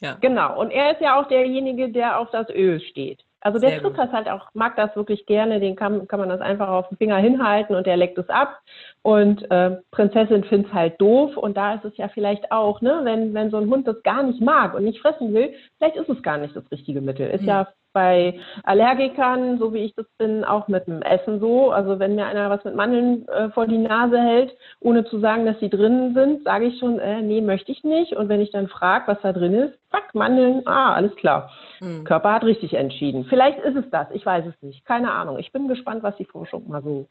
Ja. 0.01 0.17
Genau. 0.21 0.61
Und 0.61 0.71
er 0.71 0.93
ist 0.93 1.01
ja 1.01 1.19
auch 1.21 1.27
derjenige, 1.29 1.91
der 1.91 2.19
auf 2.21 2.31
das 2.31 2.49
Öl 2.51 2.81
steht. 2.81 3.25
Also 3.41 3.61
der 3.61 3.71
Sehr 3.71 3.79
trifft 3.81 3.97
gut. 3.97 4.05
das 4.05 4.13
halt 4.13 4.29
auch, 4.29 4.49
mag 4.55 4.75
das 4.75 4.95
wirklich 4.97 5.25
gerne, 5.27 5.61
den 5.61 5.77
kann, 5.77 6.09
kann 6.09 6.19
man 6.19 6.29
das 6.29 6.41
einfach 6.41 6.69
auf 6.69 6.89
den 6.89 6.99
Finger 6.99 7.19
hinhalten 7.19 7.77
und 7.77 7.87
der 7.87 7.97
leckt 7.97 8.19
es 8.19 8.29
ab. 8.29 8.59
Und 9.03 9.49
äh, 9.53 9.77
Prinzessin 9.93 10.43
findet 10.45 10.69
es 10.69 10.75
halt 10.75 11.01
doof 11.01 11.37
und 11.37 11.57
da 11.57 11.75
ist 11.75 11.85
es 11.85 11.97
ja 11.97 12.09
vielleicht 12.09 12.51
auch, 12.51 12.81
ne, 12.81 13.01
wenn, 13.05 13.35
wenn 13.35 13.51
so 13.53 13.57
ein 13.59 13.71
Hund 13.71 13.87
das 13.87 14.03
gar 14.03 14.25
nicht 14.25 14.41
mag 14.41 14.75
und 14.75 14.83
nicht 14.85 15.01
fressen 15.01 15.33
will, 15.35 15.55
vielleicht 15.79 15.95
ist 15.97 16.09
es 16.09 16.21
gar 16.25 16.39
nicht 16.39 16.57
das 16.57 16.69
richtige 16.73 17.01
Mittel. 17.01 17.31
Ist 17.31 17.43
Mhm. 17.43 17.49
ja 17.49 17.69
bei 17.99 18.39
Allergikern, 18.63 19.59
so 19.59 19.75
wie 19.75 19.79
ich 19.79 19.95
das 19.97 20.07
bin, 20.19 20.45
auch 20.45 20.69
mit 20.69 20.87
dem 20.87 21.03
Essen 21.03 21.41
so. 21.41 21.73
Also 21.73 21.99
wenn 21.99 22.15
mir 22.15 22.27
einer 22.27 22.49
was 22.49 22.63
mit 22.63 22.77
Mandeln 22.77 23.27
äh, 23.27 23.49
vor 23.51 23.67
die 23.67 23.77
Nase 23.77 24.21
hält, 24.21 24.57
ohne 24.79 25.05
zu 25.05 25.19
sagen, 25.19 25.47
dass 25.47 25.59
sie 25.59 25.69
drin 25.69 26.15
sind, 26.15 26.45
sage 26.45 26.67
ich 26.67 26.79
schon, 26.79 27.01
äh, 27.01 27.23
nee, 27.23 27.41
möchte 27.41 27.73
ich 27.73 27.83
nicht. 27.83 28.13
Und 28.13 28.29
wenn 28.29 28.41
ich 28.41 28.53
dann 28.53 28.69
frage, 28.69 29.09
was 29.09 29.21
da 29.23 29.33
drin 29.33 29.53
ist, 29.53 29.75
zack, 29.91 30.15
Mandeln, 30.15 30.63
ah, 30.67 30.95
alles 30.95 31.17
klar. 31.17 31.51
Mhm. 31.81 32.05
Körper 32.05 32.35
hat 32.35 32.45
richtig 32.45 32.75
entschieden. 32.75 33.25
Vielleicht 33.25 33.59
ist 33.59 33.77
es 33.77 33.91
das, 33.91 34.07
ich 34.13 34.25
weiß 34.25 34.45
es 34.47 34.63
nicht. 34.63 34.85
Keine 34.85 35.11
Ahnung. 35.11 35.39
Ich 35.41 35.51
bin 35.51 35.67
gespannt, 35.67 36.05
was 36.05 36.17
die 36.19 36.25
Forschung 36.25 36.69
mal 36.69 36.83
so 36.83 37.09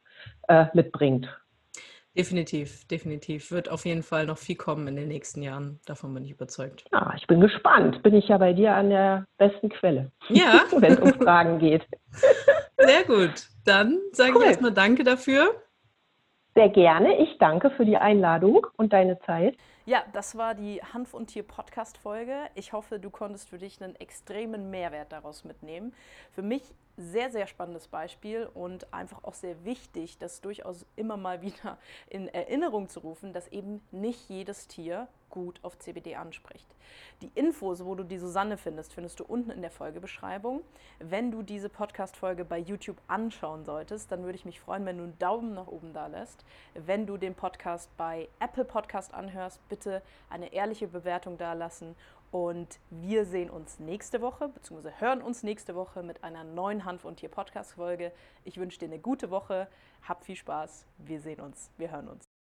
äh, 0.47 0.67
mitbringt. 0.71 1.27
Definitiv, 2.17 2.87
definitiv. 2.87 3.51
Wird 3.51 3.69
auf 3.69 3.85
jeden 3.85 4.01
Fall 4.01 4.25
noch 4.25 4.39
viel 4.39 4.55
kommen 4.55 4.87
in 4.87 4.95
den 4.95 5.07
nächsten 5.07 5.43
Jahren. 5.43 5.79
Davon 5.85 6.13
bin 6.15 6.25
ich 6.25 6.31
überzeugt. 6.31 6.83
Ja, 6.91 7.13
ich 7.15 7.27
bin 7.27 7.39
gespannt. 7.39 8.01
Bin 8.01 8.15
ich 8.15 8.27
ja 8.27 8.39
bei 8.39 8.53
dir 8.53 8.73
an 8.73 8.89
der 8.89 9.25
besten 9.37 9.69
Quelle, 9.69 10.11
Ja, 10.29 10.63
wenn 10.79 10.93
es 10.93 10.99
um 10.99 11.13
Fragen 11.13 11.59
geht. 11.59 11.85
sehr 12.77 13.03
gut. 13.03 13.47
Dann 13.65 13.99
sage 14.13 14.33
Cool. 14.33 14.41
ich 14.41 14.47
erstmal 14.47 14.71
Danke 14.73 15.03
dafür. 15.03 15.61
Sehr 16.55 16.69
gerne. 16.69 17.21
Ich 17.21 17.37
danke 17.37 17.69
für 17.69 17.85
die 17.85 17.97
Einladung 17.97 18.65
und 18.77 18.93
deine 18.93 19.19
Zeit. 19.19 19.55
Ja, 19.85 20.03
das 20.13 20.35
war 20.35 20.55
die 20.55 20.81
Hanf 20.81 21.13
und 21.13 21.27
Tier 21.27 21.43
Podcast 21.43 21.99
Folge. 21.99 22.33
Ich 22.55 22.73
hoffe, 22.73 22.99
du 22.99 23.11
konntest 23.11 23.47
für 23.49 23.59
dich 23.59 23.79
einen 23.79 23.95
extremen 23.95 24.71
Mehrwert 24.71 25.11
daraus 25.11 25.43
mitnehmen. 25.43 25.93
Für 26.31 26.41
mich 26.41 26.63
sehr, 26.97 27.29
sehr 27.29 27.47
spannendes 27.47 27.87
Beispiel 27.87 28.49
und 28.53 28.91
einfach 28.93 29.23
auch 29.23 29.35
sehr 29.35 29.63
wichtig, 29.63 30.17
das 30.17 30.41
durchaus 30.41 30.85
immer 30.95 31.15
mal 31.17 31.41
wieder 31.41 31.77
in 32.09 32.27
Erinnerung 32.27 32.89
zu 32.89 32.99
rufen, 32.99 33.33
dass 33.33 33.47
eben 33.49 33.81
nicht 33.91 34.29
jedes 34.29 34.67
Tier 34.67 35.07
gut 35.29 35.59
auf 35.61 35.77
CBD 35.77 36.15
anspricht. 36.15 36.67
Die 37.21 37.31
Infos, 37.35 37.83
wo 37.83 37.95
du 37.95 38.03
die 38.03 38.17
Susanne 38.17 38.57
findest, 38.57 38.93
findest 38.93 39.19
du 39.19 39.25
unten 39.25 39.51
in 39.51 39.61
der 39.61 39.71
Folgebeschreibung. 39.71 40.61
Wenn 40.99 41.31
du 41.31 41.41
diese 41.41 41.69
Podcast-Folge 41.69 42.45
bei 42.45 42.57
YouTube 42.57 42.97
anschauen 43.07 43.65
solltest, 43.65 44.11
dann 44.11 44.23
würde 44.23 44.37
ich 44.37 44.45
mich 44.45 44.59
freuen, 44.59 44.85
wenn 44.85 44.97
du 44.97 45.03
einen 45.03 45.19
Daumen 45.19 45.53
nach 45.53 45.67
oben 45.67 45.93
da 45.93 46.07
lässt. 46.07 46.45
Wenn 46.73 47.05
du 47.05 47.17
den 47.17 47.35
Podcast 47.35 47.89
bei 47.97 48.29
Apple 48.39 48.65
Podcast 48.65 49.13
anhörst, 49.13 49.67
bitte 49.69 50.01
eine 50.29 50.53
ehrliche 50.53 50.87
Bewertung 50.87 51.37
da 51.37 51.53
lassen. 51.53 51.95
Und 52.31 52.79
wir 52.89 53.25
sehen 53.25 53.49
uns 53.49 53.79
nächste 53.79 54.21
Woche, 54.21 54.49
beziehungsweise 54.49 54.99
hören 54.99 55.21
uns 55.21 55.43
nächste 55.43 55.75
Woche 55.75 56.03
mit 56.03 56.23
einer 56.23 56.43
neuen 56.43 56.83
Hanf- 56.83 57.05
und 57.05 57.17
Tier-Podcast-Folge. 57.17 58.11
Ich 58.43 58.57
wünsche 58.57 58.79
dir 58.79 58.85
eine 58.85 58.99
gute 58.99 59.31
Woche, 59.31 59.67
hab 60.07 60.25
viel 60.25 60.35
Spaß, 60.35 60.85
wir 60.97 61.21
sehen 61.21 61.39
uns, 61.39 61.71
wir 61.77 61.91
hören 61.91 62.09
uns. 62.09 62.36